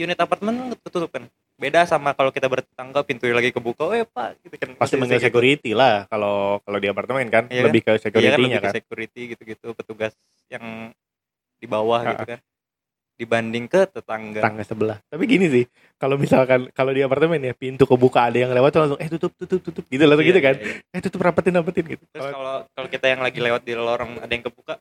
unit 0.00 0.16
apartemen 0.16 0.72
ketutup 0.80 1.10
kan 1.12 1.28
beda 1.54 1.84
sama 1.84 2.16
kalau 2.16 2.32
kita 2.32 2.48
bertetangga 2.48 3.04
pintu 3.04 3.28
lagi 3.28 3.52
kebuka 3.52 3.84
oh 3.84 3.92
ya 3.92 4.08
pak 4.08 4.40
gitu 4.40 4.56
kan 4.56 4.68
pasti 4.74 4.96
manggil 4.96 5.20
gitu. 5.20 5.28
security 5.28 5.70
lah 5.76 6.08
kalau 6.08 6.58
kalau 6.64 6.78
di 6.80 6.88
apartemen 6.88 7.28
kan 7.28 7.44
Iya 7.46 7.60
kan? 7.60 7.66
lebih 7.68 7.80
ke 7.84 7.90
Iya 7.92 8.08
kan 8.32 8.40
lebih 8.40 8.56
ke 8.56 8.64
kan. 8.64 8.72
security 8.74 9.20
gitu-gitu 9.30 9.66
petugas 9.76 10.12
yang 10.48 10.88
di 11.60 11.66
bawah 11.68 12.00
Ah, 12.00 12.16
gitu 12.16 12.24
kan 12.26 12.40
dibanding 13.14 13.68
ke 13.68 13.84
tetangga 13.84 14.40
Tangga 14.40 14.64
sebelah. 14.64 14.96
Tapi 15.04 15.28
gini 15.28 15.44
sih, 15.52 15.64
kalau 16.00 16.16
misalkan 16.16 16.72
kalau 16.72 16.88
di 16.88 17.04
apartemen 17.04 17.36
ya 17.36 17.52
pintu 17.52 17.84
kebuka 17.84 18.32
ada 18.32 18.40
yang 18.40 18.48
lewat 18.48 18.72
tuh 18.72 18.80
langsung 18.80 18.96
eh 18.96 19.12
tutup 19.12 19.36
tutup 19.36 19.60
tutup 19.60 19.84
gitu 19.84 20.00
langsung 20.08 20.24
Iya, 20.24 20.32
gitu 20.32 20.40
kan. 20.40 20.54
iya, 20.56 20.72
iya. 20.80 20.96
Eh 20.96 21.00
tutup 21.04 21.20
rapetin 21.20 21.52
rapetin 21.52 21.84
gitu. 21.84 22.04
terus 22.08 22.32
kalau 22.32 22.64
kalau 22.72 22.88
kita 22.88 23.06
yang 23.12 23.20
lagi 23.20 23.36
lewat 23.36 23.60
di 23.60 23.76
lorong 23.76 24.24
ada 24.24 24.32
yang 24.32 24.40
kebuka 24.40 24.80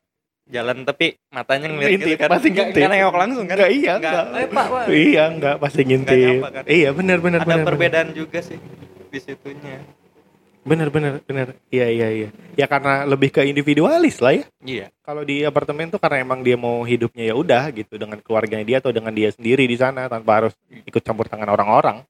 jalan 0.50 0.82
tapi 0.82 1.14
matanya 1.30 1.70
ngeliat 1.70 1.90
ngintip, 1.94 2.10
gitu 2.10 2.20
kan 2.20 2.30
pasti 2.30 2.48
ngintip. 2.50 2.82
nggak 2.82 2.92
nengok 2.92 3.16
langsung 3.16 3.46
kan 3.46 3.56
Enggak, 3.56 3.72
iya, 3.72 3.94
Nggak, 3.96 4.14
enggak. 4.26 4.26
eh 4.36 4.48
pak 4.50 4.66
pak 4.68 4.84
Iya, 4.90 5.24
enggak 5.30 5.56
pasti 5.58 5.82
ngintip. 5.84 6.18
nyapa 6.36 6.50
kan. 6.52 6.64
Iya, 6.66 6.90
benar 6.92 7.18
benar 7.20 7.40
ada 7.40 7.48
benar. 7.48 7.66
perbedaan 7.66 8.10
juga 8.12 8.40
sih 8.42 8.58
di 9.08 9.20
situnya 9.20 9.78
Benar 10.60 10.92
benar 10.92 11.24
benar. 11.24 11.56
Iya 11.68 11.88
iya 11.88 12.08
iya. 12.12 12.30
Ya 12.54 12.68
karena 12.68 13.02
lebih 13.04 13.32
ke 13.32 13.42
individualis 13.42 14.20
lah 14.20 14.36
ya. 14.36 14.46
iya 14.62 14.86
Kalau 15.02 15.24
di 15.24 15.42
apartemen 15.42 15.88
tuh 15.88 15.98
karena 15.98 16.20
emang 16.20 16.44
dia 16.44 16.60
mau 16.60 16.84
hidupnya 16.84 17.26
ya 17.26 17.34
udah 17.34 17.72
gitu 17.72 17.96
dengan 17.96 18.20
keluarganya 18.20 18.68
dia 18.68 18.78
atau 18.78 18.92
dengan 18.92 19.10
dia 19.10 19.32
sendiri 19.32 19.64
di 19.64 19.74
sana 19.74 20.06
tanpa 20.06 20.44
harus 20.44 20.54
ikut 20.84 21.00
campur 21.00 21.26
tangan 21.26 21.48
orang-orang. 21.48 22.04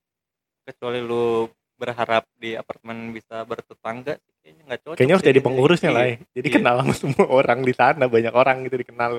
kecuali 0.66 1.00
lu 1.00 1.50
berharap 1.80 2.28
di 2.36 2.54
apartemen 2.54 3.10
bisa 3.10 3.42
bertetangga 3.42 4.20
kayaknya 4.44 4.64
nggak 4.68 4.80
cocok 4.84 4.98
Kayaknya 5.00 5.16
harus 5.16 5.28
jadi 5.28 5.40
pengurusnya 5.40 5.90
lah 5.90 6.04
ya. 6.06 6.16
Jadi 6.36 6.48
Iya. 6.48 6.56
kenal 6.60 6.76
sama 6.78 6.94
semua 6.94 7.26
orang 7.26 7.60
di 7.64 7.72
sana, 7.72 8.04
banyak 8.06 8.34
orang 8.34 8.58
gitu 8.68 8.76
dikenal. 8.78 9.12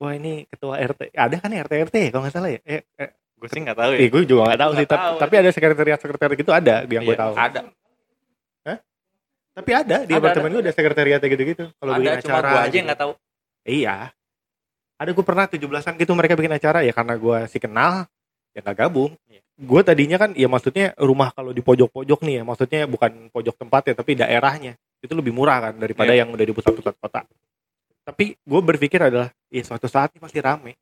Wah 0.00 0.12
ini 0.12 0.48
ketua 0.48 0.80
RT, 0.80 1.12
ada 1.12 1.36
kan 1.36 1.48
ya 1.48 1.62
RT 1.62 1.72
RT 1.86 1.94
ya, 1.94 2.08
kalau 2.10 2.22
nggak 2.24 2.34
salah 2.34 2.50
ya? 2.50 2.60
Eh, 2.64 2.82
eh, 2.96 3.10
gue 3.12 3.48
sih 3.48 3.60
nggak 3.60 3.76
tahu 3.76 3.90
ya 3.92 3.98
eh 3.98 4.08
gue 4.08 4.22
juga 4.24 4.42
nggak 4.48 4.60
tahu 4.60 4.72
sih, 4.74 4.86
tapi, 4.86 4.98
tahu. 5.04 5.16
tapi 5.20 5.34
ada 5.36 5.50
sekretariat 5.50 5.98
sekretariat 5.98 6.34
gitu 6.34 6.50
ada 6.50 6.74
yang 6.84 7.04
gue 7.04 7.14
Iya, 7.14 7.22
tahu. 7.22 7.34
ada 7.36 7.60
Tapi 9.52 9.68
ada 9.70 10.08
di 10.08 10.16
Ada, 10.16 10.16
apartemen 10.16 10.48
ada. 10.48 10.54
gue 10.56 10.62
ada 10.64 10.72
sekretariatnya 10.72 11.28
gitu-gitu. 11.28 11.64
Kalau 11.76 11.92
bikin 11.92 12.08
ada 12.08 12.22
cuma 12.24 12.32
acara. 12.32 12.48
gue 12.48 12.56
aja 12.56 12.64
gitu. 12.64 12.72
yang 12.72 12.86
nggak 12.88 13.00
tahu 13.04 13.12
Iya. 13.62 13.96
Ada 14.96 15.10
gue 15.12 15.24
pernah 15.24 15.44
17-an 15.44 15.94
gitu 16.00 16.12
mereka 16.16 16.32
bikin 16.32 16.52
acara 16.52 16.78
ya 16.80 16.92
karena 16.96 17.14
gue 17.14 17.38
sih 17.46 17.60
kenal 17.60 17.92
ya 18.50 18.64
nggak 18.64 18.76
gabung. 18.78 19.12
Iya. 19.28 19.44
Gue 19.60 19.80
tadinya 19.84 20.16
kan 20.16 20.32
ya 20.32 20.48
maksudnya 20.48 20.96
rumah 20.96 21.28
kalau 21.30 21.52
di 21.52 21.60
pojok-pojok 21.60 22.24
nih 22.24 22.40
ya 22.40 22.42
maksudnya 22.42 22.80
bukan 22.88 23.28
pojok 23.28 23.54
tempat 23.60 23.82
ya 23.92 23.94
tapi 23.94 24.16
daerahnya 24.16 24.74
itu 25.02 25.12
lebih 25.12 25.34
murah 25.34 25.70
kan 25.70 25.74
daripada 25.76 26.14
Iya. 26.14 26.24
yang 26.24 26.32
udah 26.32 26.46
di 26.46 26.54
pusat-pusat 26.54 26.94
kota. 26.96 27.26
Tapi 28.02 28.34
gue 28.34 28.60
berpikir 28.64 28.98
adalah 28.98 29.30
ya 29.52 29.62
suatu 29.62 29.86
saat 29.86 30.10
ini 30.14 30.20
pasti 30.22 30.38
rame. 30.42 30.74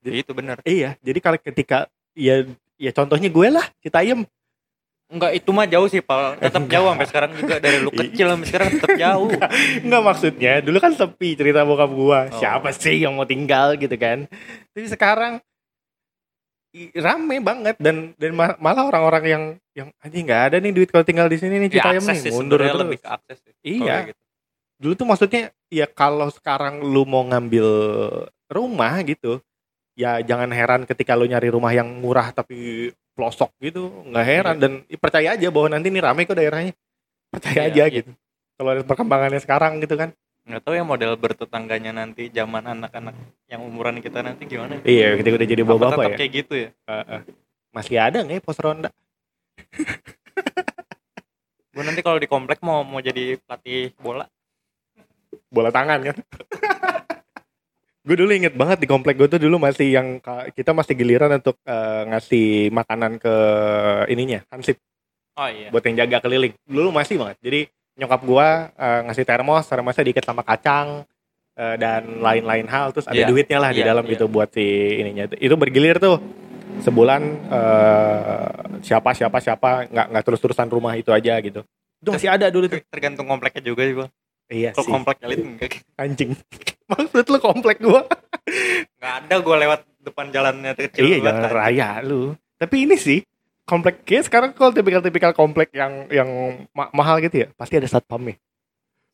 Jadi, 0.00 0.16
itu 0.24 0.32
bener 0.32 0.60
Iya. 0.64 0.96
Jadi 1.00 1.18
kalau 1.20 1.38
ketika 1.40 1.78
ya 2.16 2.44
ya 2.80 2.90
contohnya 2.92 3.28
gue 3.28 3.48
lah 3.52 3.66
Citayam. 3.84 4.24
Enggak 5.10 5.42
itu 5.42 5.50
mah 5.50 5.66
jauh 5.66 5.90
sih 5.90 5.98
Pal 5.98 6.38
tetap 6.38 6.70
jauh 6.70 6.86
sampai 6.86 7.06
sekarang 7.10 7.30
juga 7.34 7.58
dari 7.58 7.82
lu 7.82 7.90
kecil 7.98 8.30
sampai 8.30 8.46
sekarang 8.46 8.68
tetap 8.78 8.94
jauh 8.94 9.26
Enggak 9.82 10.02
maksudnya 10.06 10.52
dulu 10.62 10.78
kan 10.78 10.94
sepi 10.94 11.34
cerita 11.34 11.66
bokap 11.66 11.90
gua. 11.90 12.20
Oh. 12.30 12.38
Siapa 12.38 12.70
sih 12.70 13.02
yang 13.02 13.18
mau 13.18 13.26
tinggal 13.26 13.74
gitu 13.74 13.92
kan. 13.98 14.30
Tapi 14.70 14.86
sekarang 14.86 15.42
rame 16.94 17.36
banget 17.38 17.76
dan 17.76 18.14
dan 18.14 18.30
ma- 18.30 18.54
malah 18.56 18.86
orang-orang 18.86 19.24
yang 19.24 19.44
yang 19.72 19.88
anjing 19.98 20.22
nggak 20.22 20.42
ada 20.48 20.56
nih 20.56 20.70
duit 20.70 20.86
kalau 20.86 21.02
tinggal 21.02 21.26
di 21.26 21.34
sini 21.34 21.58
nih 21.58 21.68
ya 21.68 21.74
Citayam 21.82 22.04
akses 22.04 22.22
nih 22.22 22.32
mundur 22.32 22.58
terus. 22.58 22.78
lebih 22.78 22.98
ke 22.98 23.08
akses 23.08 23.38
sih 23.40 23.54
Iya. 23.60 23.96
gitu. 24.06 24.20
Dulu 24.78 24.92
tuh 24.94 25.06
maksudnya 25.06 25.42
ya 25.66 25.86
kalau 25.86 26.28
sekarang 26.28 26.80
lu 26.80 27.02
mau 27.04 27.20
ngambil 27.22 27.66
rumah 28.46 29.02
gitu 29.02 29.42
ya 29.92 30.18
jangan 30.20 30.48
heran 30.48 30.82
ketika 30.84 31.12
lu 31.12 31.26
nyari 31.26 31.48
rumah 31.48 31.70
yang 31.70 31.90
murah 31.92 32.30
tapi 32.30 32.88
pelosok 33.12 33.50
gitu 33.58 33.90
nggak 34.06 34.24
heran 34.24 34.56
Iya. 34.56 34.62
dan 34.62 34.72
percaya 34.96 35.28
aja 35.34 35.48
bahwa 35.50 35.68
nanti 35.70 35.90
nih 35.90 36.00
rame 36.00 36.22
kok 36.22 36.34
daerahnya 36.34 36.72
percaya 37.28 37.66
Iya, 37.66 37.68
aja 37.68 37.84
iya. 37.84 37.94
gitu 37.96 38.10
kalau 38.54 38.70
lihat 38.72 38.86
perkembangannya 38.86 39.40
sekarang 39.40 39.78
gitu 39.78 39.94
kan 39.94 40.14
nggak 40.50 40.62
tahu 40.66 40.74
ya 40.74 40.84
model 40.84 41.14
bertetangganya 41.14 41.94
nanti 41.94 42.26
zaman 42.34 42.66
anak-anak 42.66 43.14
yang 43.46 43.62
umuran 43.62 44.02
kita 44.02 44.20
nanti 44.26 44.50
gimana 44.50 44.82
iya 44.82 45.14
ketika 45.14 45.38
udah 45.38 45.48
jadi 45.48 45.62
Apa 45.62 45.72
bapak 45.78 45.90
tetap 45.94 46.10
ya 46.10 46.18
kayak 46.18 46.32
gitu 46.34 46.54
ya? 46.58 46.70
Heeh. 46.90 47.20
masih 47.70 47.96
ada 48.02 48.18
nggak 48.26 48.36
ya 48.36 48.42
pos 48.42 48.58
ronda 48.58 48.90
gue 51.74 51.84
nanti 51.86 52.02
kalau 52.02 52.18
di 52.18 52.28
komplek 52.28 52.58
mau 52.60 52.82
mau 52.82 53.00
jadi 53.00 53.38
pelatih 53.40 53.94
bola. 53.96 54.26
Bola 55.50 55.70
tangan 55.70 56.02
kan? 56.02 56.16
Gue 58.00 58.16
dulu 58.16 58.32
inget 58.32 58.56
banget 58.56 58.80
di 58.80 58.88
komplek 58.88 59.20
gue 59.20 59.28
tuh 59.28 59.36
dulu 59.36 59.60
masih 59.60 59.92
yang 59.92 60.24
kita 60.56 60.72
masih 60.72 60.96
giliran 60.96 61.36
untuk 61.36 61.60
eh, 61.68 62.02
ngasih 62.08 62.72
makanan 62.72 63.20
ke 63.20 63.34
ininya 64.08 64.40
hansip. 64.48 64.80
Oh 65.36 65.44
iya. 65.46 65.68
Buat 65.68 65.84
yang 65.84 66.04
jaga 66.06 66.24
keliling. 66.24 66.56
Dulu 66.64 66.96
masih 66.96 67.20
banget. 67.20 67.36
Jadi 67.44 67.60
nyokap 68.00 68.20
gue 68.22 68.48
eh, 68.72 69.00
ngasih 69.04 69.24
termos 69.24 69.64
termosnya 69.64 70.02
diikat 70.02 70.24
sama 70.24 70.40
kacang 70.40 71.04
eh, 71.54 71.76
dan 71.76 72.18
lain-lain 72.18 72.64
hal 72.64 72.90
terus 72.90 73.04
ada 73.04 73.14
Iya. 73.14 73.28
duitnya 73.28 73.58
lah 73.58 73.70
di 73.70 73.84
Iya, 73.84 73.92
dalam 73.92 74.04
iya. 74.04 74.12
gitu 74.16 74.24
buat 74.26 74.48
si 74.48 74.64
ininya. 74.96 75.28
Itu 75.36 75.54
bergilir 75.54 75.96
tuh 75.96 76.16
sebulan 76.80 77.22
eh, 77.46 78.48
siapa 78.80 79.12
siapa 79.12 79.38
siapa 79.38 79.84
nggak 79.86 80.06
nggak 80.10 80.24
terus 80.24 80.40
terusan 80.40 80.66
rumah 80.66 80.96
itu 80.96 81.10
aja 81.10 81.36
gitu. 81.38 81.60
Itu 82.00 82.08
masih 82.10 82.32
ada 82.32 82.48
dulu 82.48 82.64
tuh. 82.66 82.80
Tergantung 82.88 83.28
kompleknya 83.28 83.60
juga 83.62 83.84
sih 83.84 83.94
bang. 83.94 84.10
Iya 84.50 84.70
kalau 84.72 84.82
sih. 84.82 84.92
komplek 84.92 85.16
elit 85.20 85.40
enggak. 85.40 85.72
Anjing. 85.94 86.32
Maksud 86.90 87.22
lu 87.24 87.38
komplek 87.38 87.78
gua? 87.78 88.02
Nggak 88.98 89.14
ada 89.20 89.34
gue 89.38 89.56
lewat 89.60 89.80
depan 90.00 90.26
jalannya 90.32 90.72
kecil 90.74 91.04
iya 91.04 91.16
jalan 91.20 91.44
raya 91.46 91.88
lu. 92.00 92.32
Tapi 92.56 92.76
ini 92.82 92.96
sih 92.96 93.20
komplek 93.70 94.02
kayak 94.02 94.26
sekarang 94.26 94.50
kalau 94.50 94.70
tipikal-tipikal 94.70 95.30
komplek 95.30 95.70
yang 95.70 96.10
yang 96.10 96.26
ma- 96.70 96.90
mahal 96.90 97.16
gitu 97.18 97.40
ya 97.40 97.48
pasti 97.54 97.78
ada 97.78 97.86
satpamnya 97.86 98.34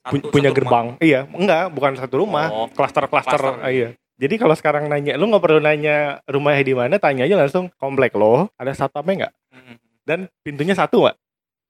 Pu- 0.03 0.17
Satu- 0.19 0.31
punya 0.31 0.49
satu 0.49 0.57
gerbang 0.57 0.87
iya 0.99 1.29
enggak 1.29 1.69
bukan 1.69 1.93
satu 1.95 2.15
rumah 2.19 2.49
Oh, 2.49 2.67
klaster-klaster 2.69 3.37
klaster. 3.37 3.61
ah, 3.61 3.69
iya 3.69 3.93
jadi 4.17 4.35
kalau 4.37 4.55
sekarang 4.55 4.87
nanya 4.87 5.15
lu 5.15 5.27
nggak 5.27 5.43
perlu 5.43 5.61
nanya 5.61 5.97
rumahnya 6.25 6.63
di 6.63 6.73
mana 6.73 6.97
tanya 6.97 7.23
aja 7.23 7.37
langsung 7.37 7.69
komplek 7.77 8.15
lo 8.15 8.49
ada 8.55 8.73
satpamnya 8.73 9.15
nggak 9.21 9.33
rumah. 9.35 9.55
Mm-mm. 9.55 9.77
dan 10.03 10.19
pintunya 10.41 10.73
satu 10.73 11.05
nggak 11.05 11.17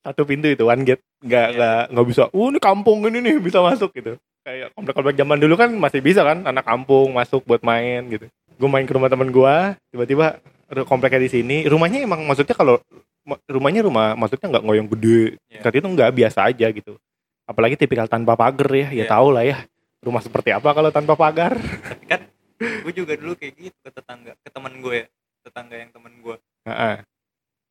satu 0.03 0.23
pintu 0.23 0.47
itu 0.47 0.63
one 0.63 0.85
gate 0.85 1.03
nggak 1.19 1.47
Iya. 1.49 1.57
nggak 1.57 1.83
nggak 1.91 2.07
bisa 2.07 2.23
uh 2.29 2.47
ini 2.47 2.59
kampung 2.59 3.03
ini 3.05 3.19
nih 3.21 3.37
bisa 3.39 3.59
masuk 3.59 3.91
gitu 3.91 4.15
kayak 4.41 4.71
komplek-komplek 4.73 5.17
zaman 5.17 5.37
dulu 5.37 5.55
kan 5.57 5.75
masih 5.75 5.99
bisa 5.99 6.23
kan 6.23 6.45
anak 6.45 6.63
kampung 6.63 7.11
masuk 7.11 7.43
buat 7.43 7.59
main 7.61 8.07
gitu 8.07 8.31
gue 8.31 8.69
main 8.69 8.85
ke 8.85 8.93
rumah 8.93 9.09
temen 9.09 9.27
gue 9.27 9.57
tiba-tiba 9.91 10.39
kompleknya 10.85 11.21
di 11.21 11.31
sini 11.31 11.57
rumahnya 11.65 12.03
emang 12.03 12.23
maksudnya 12.23 12.53
kalau 12.53 12.83
ma- 13.23 13.39
rumahnya 13.47 13.83
rumah 13.83 14.15
maksudnya 14.15 14.51
nggak 14.51 14.65
ngoyong 14.65 14.89
gede. 14.95 15.39
Saat 15.57 15.75
itu 15.75 15.87
nggak 15.87 16.11
biasa 16.13 16.47
aja 16.47 16.67
gitu 16.69 16.99
apalagi 17.43 17.79
tipikal 17.79 18.05
tanpa 18.05 18.35
pagar 18.35 18.67
ya 18.69 18.91
ya 18.91 19.03
Iya. 19.03 19.05
tau 19.07 19.31
lah 19.31 19.47
ya 19.47 19.63
rumah 20.03 20.19
seperti 20.19 20.51
apa 20.51 20.67
kalau 20.71 20.91
tanpa 20.91 21.15
pagar 21.15 21.55
Tapi 21.55 22.05
kan 22.05 22.21
gue 22.59 22.93
juga 22.93 23.15
dulu 23.15 23.35
kayak 23.35 23.55
gitu 23.55 23.79
ke 23.81 23.91
tetangga, 23.93 24.33
ke 24.35 24.49
temen 24.49 24.75
gue 24.81 24.95
ya. 24.97 25.07
Tetangga 25.43 25.77
yang 25.77 25.91
temen 25.93 26.11
gue 26.19 26.37
Heeh, 26.65 26.97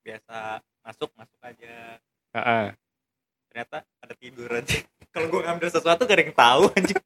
biasa 0.02 0.38
masuk 0.80 1.12
masuk 1.12 1.40
aja. 1.42 2.00
heeh. 2.32 2.66
Ternyata 3.50 3.78
ada 4.00 4.14
tidur 4.14 4.48
aja. 4.48 4.80
Kalau 5.16 5.28
gue 5.28 5.42
ngambil 5.42 5.68
sesuatu 5.68 6.04
gak 6.04 6.16
ada 6.16 6.24
yang 6.24 6.36
tahu 6.36 6.64
anjing. 6.72 7.00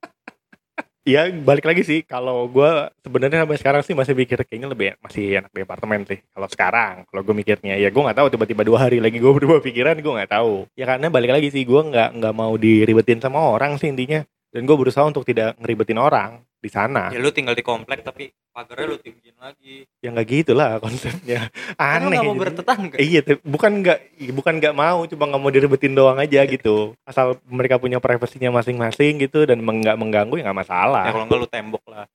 Iya 1.07 1.31
balik 1.31 1.63
lagi 1.63 1.81
sih. 1.88 2.03
Kalau 2.03 2.45
gue 2.51 2.71
sebenarnya 2.99 3.47
sampai 3.47 3.57
sekarang 3.57 3.81
sih 3.88 3.95
masih 3.95 4.13
mikir 4.13 4.35
kayaknya 4.43 4.67
lebih 4.67 4.88
masih 4.99 5.39
enak 5.39 5.51
di 5.55 5.62
apartemen 5.63 6.03
sih. 6.03 6.19
Kalau 6.19 6.47
sekarang 6.51 6.93
kalau 7.07 7.21
gue 7.23 7.35
mikirnya 7.35 7.79
ya 7.79 7.88
gue 7.88 8.03
nggak 8.03 8.19
tahu 8.19 8.27
tiba-tiba 8.35 8.62
dua 8.67 8.77
hari 8.83 8.99
lagi 8.99 9.17
gue 9.17 9.31
berubah 9.38 9.63
pikiran 9.63 9.95
gue 9.95 10.13
nggak 10.19 10.31
tahu. 10.35 10.67
Ya 10.75 10.85
karena 10.85 11.07
balik 11.07 11.31
lagi 11.31 11.47
sih 11.55 11.63
gue 11.63 11.81
nggak 11.81 12.19
nggak 12.19 12.33
mau 12.35 12.53
diribetin 12.59 13.23
sama 13.23 13.39
orang 13.39 13.79
sih 13.79 13.88
intinya. 13.88 14.21
Dan 14.49 14.65
gue 14.67 14.75
berusaha 14.75 15.05
untuk 15.05 15.23
tidak 15.23 15.55
ngeribetin 15.62 16.01
orang 16.01 16.41
di 16.59 16.69
sana 16.69 17.07
Ya 17.09 17.23
lu 17.23 17.31
tinggal 17.31 17.55
di 17.55 17.63
komplek 17.63 18.03
tapi 18.03 18.35
pagarnya 18.51 18.91
lu 18.91 18.97
tinggiin 18.99 19.37
lagi. 19.39 19.87
ya 20.03 20.11
nggak 20.11 20.27
gitulah 20.27 20.83
konsepnya 20.83 21.47
Kan 21.79 22.03
lu 22.03 22.11
aneh 22.11 22.19
gak 22.19 22.27
mau 22.27 22.35
gitu. 22.35 22.43
bertetangga. 22.43 22.95
Iya, 22.99 23.19
tapi 23.23 23.39
bukan 23.47 23.71
nggak 23.79 23.99
bukan 24.35 24.53
nggak 24.59 24.75
mau, 24.75 24.99
cuma 25.07 25.23
nggak 25.31 25.41
mau 25.41 25.51
diribetin 25.53 25.93
doang 25.95 26.19
aja 26.19 26.43
gitu. 26.43 26.91
Asal 27.07 27.39
mereka 27.47 27.79
punya 27.79 28.03
privasinya 28.03 28.51
masing-masing 28.59 29.23
gitu 29.23 29.47
dan 29.47 29.63
nggak 29.63 29.95
mengganggu 29.95 30.35
ya 30.35 30.51
nggak 30.51 30.59
masalah. 30.67 31.07
Ya 31.07 31.15
kalau 31.15 31.25
enggak 31.29 31.39
lu 31.39 31.47
tembok 31.47 31.83
lah. 31.87 32.05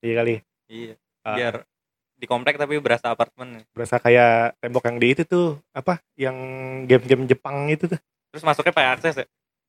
Iya 0.00 0.12
kali. 0.24 0.34
Iya. 0.72 0.94
Ah. 1.22 1.36
Biar 1.36 1.54
di 2.16 2.26
komplek 2.30 2.54
tapi 2.56 2.78
berasa 2.78 3.12
apartemen. 3.12 3.66
berasa 3.74 3.98
kayak 3.98 4.56
tembok 4.62 4.86
yang 4.88 4.96
di 5.02 5.08
itu 5.12 5.22
tuh 5.26 5.58
apa 5.74 5.98
yang 6.14 6.36
game-game 6.86 7.26
Jepang 7.26 7.66
itu 7.68 7.90
tuh 7.90 7.98
Terus 8.32 8.46
masuknya 8.46 8.72
pakai 8.72 8.90
akses 8.96 9.14
ya. 9.20 9.26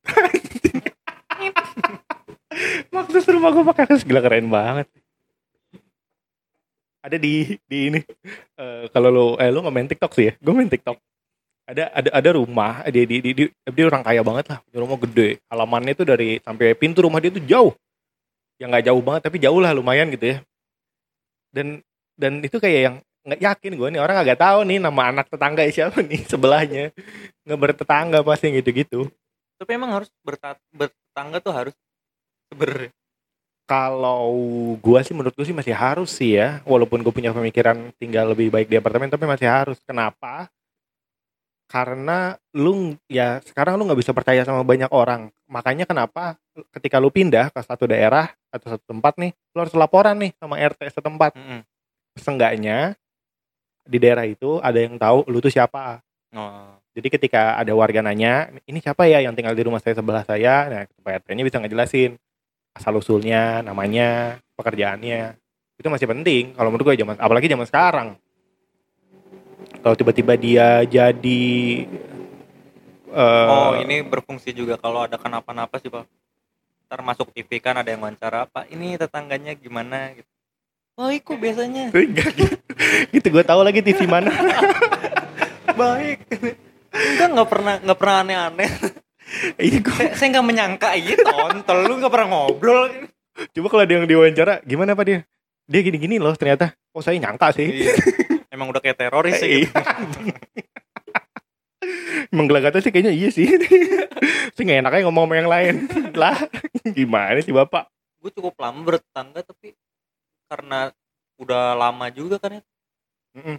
maksud 2.92 3.26
rumah 3.34 3.50
gue 3.50 3.64
pakai 3.66 3.82
akses 3.88 4.06
gila 4.06 4.20
keren 4.22 4.48
banget. 4.48 4.86
Ada 7.04 7.20
di 7.20 7.60
di 7.68 7.78
ini. 7.92 8.00
Eh, 8.56 8.88
kalau 8.88 9.10
lo 9.12 9.26
eh 9.36 9.52
lo 9.52 9.60
main 9.68 9.84
TikTok 9.84 10.12
sih 10.16 10.24
ya? 10.30 10.32
Gue 10.40 10.56
main 10.56 10.70
TikTok. 10.70 10.96
Ada 11.64 11.92
ada 11.92 12.10
ada 12.12 12.30
rumah 12.36 12.84
dia 12.88 13.04
di, 13.08 13.20
di, 13.20 13.30
di- 13.32 13.52
dia 13.52 13.84
orang 13.88 14.04
kaya 14.04 14.24
banget 14.24 14.52
lah. 14.52 14.58
Punya 14.64 14.78
rumah 14.84 14.98
gede. 15.04 15.28
Halamannya 15.52 15.92
tuh 15.96 16.06
dari 16.08 16.40
sampai 16.40 16.72
pintu 16.76 17.04
rumah 17.04 17.20
dia 17.20 17.32
tuh 17.32 17.44
jauh. 17.44 17.72
Yang 18.56 18.68
nggak 18.72 18.84
jauh 18.88 19.02
banget 19.04 19.22
tapi 19.28 19.36
jauh 19.40 19.60
lah 19.60 19.72
lumayan 19.76 20.08
gitu 20.12 20.32
ya. 20.32 20.36
Dan 21.52 21.84
dan 22.16 22.40
itu 22.40 22.56
kayak 22.56 22.80
yang 22.80 22.96
nggak 23.24 23.40
yakin 23.40 23.72
gue 23.76 23.88
nih. 23.96 24.00
Orang 24.00 24.16
agak 24.20 24.40
tahu 24.40 24.64
nih 24.64 24.78
nama 24.80 25.02
anak 25.12 25.28
tetangga 25.28 25.60
siapa 25.72 26.00
nih 26.00 26.24
sebelahnya. 26.24 26.84
Nggak 27.44 27.60
bertetangga 27.60 28.18
pasti 28.24 28.48
yang 28.48 28.64
gitu-gitu. 28.64 29.12
Tapi 29.60 29.70
emang 29.76 29.92
harus 29.92 30.08
bertetangga 30.24 31.38
tuh 31.44 31.52
harus 31.52 31.74
sebenarnya. 32.54 32.90
kalau 33.66 34.24
gua 34.78 35.02
sih 35.02 35.12
menurut 35.16 35.34
gua 35.34 35.46
sih 35.46 35.56
masih 35.56 35.74
harus 35.74 36.10
sih 36.14 36.38
ya 36.38 36.62
walaupun 36.62 37.02
gue 37.02 37.12
punya 37.12 37.34
pemikiran 37.34 37.90
tinggal 37.98 38.30
lebih 38.32 38.52
baik 38.54 38.70
di 38.70 38.76
apartemen 38.78 39.10
tapi 39.10 39.26
masih 39.26 39.48
harus 39.48 39.80
kenapa 39.82 40.46
karena 41.66 42.38
lu 42.54 42.94
ya 43.10 43.42
sekarang 43.42 43.74
lu 43.74 43.88
nggak 43.88 43.98
bisa 43.98 44.12
percaya 44.14 44.44
sama 44.46 44.62
banyak 44.62 44.92
orang 44.94 45.32
makanya 45.50 45.88
kenapa 45.88 46.38
ketika 46.76 47.02
lu 47.02 47.10
pindah 47.10 47.50
ke 47.50 47.60
satu 47.64 47.90
daerah 47.90 48.30
atau 48.52 48.78
satu 48.78 48.84
tempat 48.84 49.18
nih 49.18 49.32
lu 49.56 49.58
harus 49.64 49.74
laporan 49.74 50.14
nih 50.20 50.30
sama 50.38 50.60
RT 50.60 50.94
setempat 50.94 51.34
Mm-mm. 51.34 51.60
seenggaknya 52.20 52.94
di 53.84 53.98
daerah 53.98 54.28
itu 54.28 54.60
ada 54.62 54.78
yang 54.78 54.94
tahu 55.00 55.26
lu 55.26 55.40
tuh 55.42 55.50
siapa 55.50 56.04
Oh. 56.34 56.74
jadi 56.90 57.14
ketika 57.14 57.54
ada 57.54 57.70
warga 57.78 58.02
nanya, 58.02 58.50
ini 58.66 58.82
siapa 58.82 59.06
ya 59.06 59.22
yang 59.22 59.38
tinggal 59.38 59.54
di 59.54 59.62
rumah 59.62 59.78
saya 59.78 59.94
sebelah 59.94 60.26
saya? 60.26 60.66
Nah, 60.66 60.82
Pak 60.90 61.22
RT-nya 61.22 61.46
bisa 61.46 61.62
ngejelasin 61.62 62.18
asal 62.74 62.98
usulnya, 62.98 63.62
namanya, 63.62 64.42
pekerjaannya. 64.58 65.38
Itu 65.78 65.88
masih 65.90 66.10
penting 66.10 66.58
kalau 66.58 66.74
menurut 66.74 66.92
gue 66.92 67.06
zaman 67.06 67.16
apalagi 67.18 67.46
zaman 67.46 67.66
sekarang. 67.70 68.08
Kalau 69.80 69.94
tiba-tiba 69.94 70.34
dia 70.34 70.82
jadi 70.82 71.44
eh, 73.14 73.48
Oh, 73.48 73.78
ini 73.78 74.02
berfungsi 74.02 74.50
juga 74.50 74.74
kalau 74.74 75.06
ada 75.06 75.14
kenapa-napa 75.14 75.78
sih, 75.78 75.88
Pak. 75.88 76.04
Ntar 76.90 77.00
masuk 77.00 77.30
TV 77.32 77.62
kan 77.62 77.78
ada 77.78 77.88
yang 77.88 78.02
wawancara, 78.02 78.50
Pak, 78.50 78.68
ini 78.74 78.98
tetangganya 78.98 79.54
gimana 79.54 80.12
gitu. 80.18 80.30
Baik 80.94 81.26
kok 81.26 81.38
biasanya. 81.42 81.90
enggak 81.94 82.30
gitu. 82.38 82.56
gitu 83.10 83.26
gue 83.34 83.44
tahu 83.46 83.60
lagi 83.66 83.82
TV 83.82 84.06
mana. 84.06 84.30
Baik. 85.80 86.22
Enggak 86.94 87.28
nggak 87.34 87.48
pernah 87.50 87.74
nggak 87.82 87.98
pernah 87.98 88.16
aneh-aneh. 88.22 88.70
Iya 89.60 89.78
gue 89.82 89.94
saya 89.94 90.10
saya 90.16 90.28
nggak 90.38 90.46
menyangka 90.46 90.88
iya 90.96 91.14
tontol 91.20 91.78
lu 91.86 91.94
nggak 92.00 92.12
pernah 92.12 92.28
ngobrol. 92.30 92.88
coba 93.34 93.66
kalau 93.66 93.82
ada 93.82 93.92
yang 93.98 94.06
diwawancara, 94.06 94.62
gimana 94.62 94.94
Pak 94.94 95.04
dia? 95.10 95.26
Dia 95.66 95.80
gini-gini 95.82 96.22
loh 96.22 96.38
ternyata. 96.38 96.70
Oh, 96.94 97.02
saya 97.02 97.18
nyangka 97.18 97.50
sih. 97.50 97.66
Iya. 97.66 97.94
Emang 98.54 98.70
udah 98.70 98.78
kayak 98.78 98.94
teroris 98.94 99.42
sih. 99.42 99.66
Gitu. 99.66 99.74
Emang 102.32 102.46
gelagatnya 102.46 102.78
sih 102.78 102.94
kayaknya 102.94 103.10
iya 103.10 103.28
sih. 103.34 103.50
sih 104.54 104.62
gak 104.62 104.86
enaknya 104.86 105.10
ngomong 105.10 105.26
sama 105.26 105.34
yang 105.34 105.50
lain. 105.50 105.74
lah, 106.14 106.38
gimana 106.94 107.42
sih 107.42 107.50
Bapak? 107.50 107.90
Gue 108.22 108.30
cukup 108.30 108.54
lama 108.62 108.78
bertetangga 108.86 109.42
tapi 109.42 109.74
karena 110.46 110.94
udah 111.42 111.74
lama 111.74 112.06
juga 112.14 112.38
kan 112.38 112.58
ya. 112.58 112.62
Mm-mm. 113.34 113.58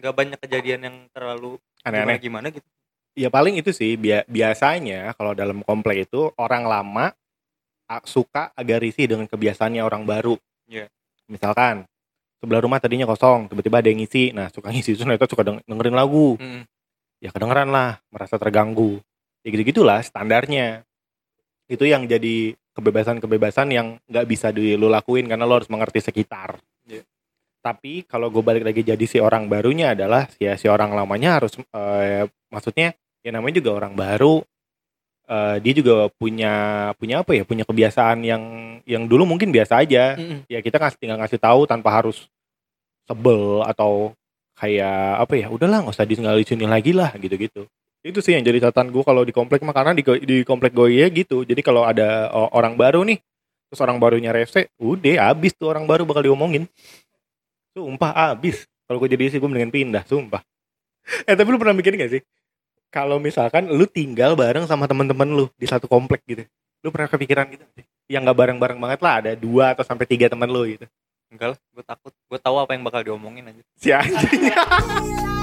Nggak 0.00 0.14
banyak 0.16 0.38
kejadian 0.40 0.80
yang 0.88 0.96
terlalu 1.12 1.60
Aneh-aneh. 1.84 2.16
gimana 2.16 2.48
gitu. 2.48 2.64
Ya 3.16 3.32
paling 3.32 3.56
itu 3.56 3.72
sih 3.72 3.96
bia- 3.96 4.28
biasanya 4.28 5.16
kalau 5.16 5.32
dalam 5.32 5.64
komplek 5.64 6.04
itu 6.04 6.28
orang 6.36 6.68
lama 6.68 7.16
suka 8.04 8.52
agak 8.52 8.84
risih 8.84 9.08
dengan 9.08 9.24
kebiasaannya 9.24 9.80
orang 9.80 10.04
baru. 10.04 10.36
Iya. 10.68 10.92
Misalkan 11.24 11.88
sebelah 12.36 12.60
rumah 12.60 12.76
tadinya 12.76 13.08
kosong, 13.08 13.48
tiba-tiba 13.48 13.80
ada 13.80 13.88
yang 13.88 14.04
ngisi. 14.04 14.36
Nah, 14.36 14.52
suka 14.52 14.68
ngisi 14.68 14.98
ternyata 15.00 15.24
suka 15.24 15.42
deng- 15.46 15.64
dengerin 15.64 15.96
lagu. 15.96 16.36
Mm. 16.36 16.68
Ya 17.24 17.32
kedengeran 17.32 17.72
lah, 17.72 17.96
merasa 18.12 18.36
terganggu. 18.36 19.00
Ya 19.40 19.48
gitu-gitulah 19.48 20.04
standarnya. 20.04 20.84
Itu 21.72 21.88
yang 21.88 22.04
jadi 22.04 22.52
kebebasan-kebebasan 22.76 23.72
yang 23.72 23.96
nggak 24.04 24.26
bisa 24.28 24.52
di 24.52 24.76
lu 24.76 24.92
lakuin 24.92 25.24
karena 25.24 25.48
lo 25.48 25.56
harus 25.56 25.72
mengerti 25.72 26.04
sekitar. 26.04 26.60
Iya. 26.84 27.00
Tapi 27.64 28.04
kalau 28.04 28.28
gue 28.28 28.44
balik 28.44 28.68
lagi 28.68 28.84
jadi 28.84 29.06
si 29.08 29.16
orang 29.16 29.48
barunya 29.48 29.96
adalah 29.96 30.28
si 30.28 30.44
si 30.60 30.68
orang 30.68 30.92
lamanya 30.92 31.40
harus 31.40 31.56
eh, 31.56 32.28
maksudnya 32.52 32.92
ya 33.26 33.34
namanya 33.34 33.58
juga 33.58 33.70
orang 33.74 33.98
baru. 33.98 34.46
Eh, 35.26 35.56
dia 35.58 35.72
juga 35.74 36.06
punya 36.14 36.54
punya 36.94 37.26
apa 37.26 37.34
ya? 37.34 37.42
Punya 37.42 37.66
kebiasaan 37.66 38.22
yang 38.22 38.42
yang 38.86 39.10
dulu 39.10 39.26
mungkin 39.26 39.50
biasa 39.50 39.82
aja. 39.82 40.14
Mm-mm. 40.14 40.46
ya 40.46 40.62
kita 40.62 40.78
ngasih 40.78 40.98
tinggal 41.02 41.18
ngasih 41.18 41.42
tahu 41.42 41.66
tanpa 41.66 41.90
harus 41.90 42.30
sebel 43.10 43.66
atau 43.66 44.14
kayak 44.54 45.26
apa 45.26 45.34
ya? 45.34 45.50
Udahlah 45.50 45.82
nggak 45.82 45.98
usah 45.98 46.06
tinggal 46.06 46.38
di 46.38 46.46
sini 46.46 46.70
lagi 46.70 46.94
lah 46.94 47.10
gitu-gitu. 47.18 47.66
Itu 48.06 48.22
sih 48.22 48.38
yang 48.38 48.46
jadi 48.46 48.70
catatan 48.70 48.94
gue 48.94 49.02
kalau 49.02 49.26
di 49.26 49.34
komplek 49.34 49.66
mah 49.66 49.74
karena 49.74 49.90
di, 49.90 50.06
di 50.22 50.46
komplek 50.46 50.70
gue 50.70 50.94
ya 50.94 51.10
gitu. 51.10 51.42
Jadi 51.42 51.58
kalau 51.66 51.82
ada 51.82 52.30
orang 52.54 52.78
baru 52.78 53.02
nih 53.02 53.18
terus 53.66 53.82
orang 53.82 53.98
barunya 53.98 54.30
rese 54.30 54.70
udah 54.78 55.34
abis 55.34 55.58
tuh 55.58 55.74
orang 55.74 55.90
baru 55.90 56.06
bakal 56.06 56.22
diomongin. 56.22 56.70
Sumpah 57.74 58.30
abis 58.30 58.70
kalau 58.86 59.02
gue 59.02 59.10
jadi 59.10 59.34
sih 59.34 59.42
gue 59.42 59.50
mendingan 59.50 59.74
pindah 59.74 60.06
sumpah. 60.06 60.38
Eh 61.26 61.34
tapi 61.34 61.50
lu 61.50 61.58
pernah 61.58 61.74
mikirin 61.74 61.98
gak 62.02 62.18
sih 62.18 62.22
kalau 62.90 63.20
misalkan 63.20 63.68
lu 63.70 63.84
tinggal 63.84 64.34
bareng 64.34 64.64
sama 64.64 64.86
teman-teman 64.86 65.28
lu 65.28 65.46
di 65.58 65.66
satu 65.66 65.86
komplek 65.86 66.22
gitu 66.26 66.42
lu 66.84 66.88
pernah 66.94 67.10
kepikiran 67.10 67.46
gitu 67.50 67.64
yang 68.06 68.22
nggak 68.22 68.38
bareng-bareng 68.38 68.78
banget 68.78 69.00
lah 69.02 69.14
ada 69.20 69.32
dua 69.34 69.74
atau 69.74 69.82
sampai 69.82 70.06
tiga 70.06 70.30
teman 70.30 70.46
lu 70.48 70.64
gitu 70.66 70.86
Enggak 71.26 71.48
lah, 71.52 71.58
gue 71.58 71.84
takut. 71.84 72.12
Gue 72.30 72.38
tahu 72.38 72.56
apa 72.62 72.70
yang 72.78 72.86
bakal 72.86 73.02
diomongin 73.02 73.50
aja. 73.50 73.62
si 73.74 73.90
anjing 73.90 74.46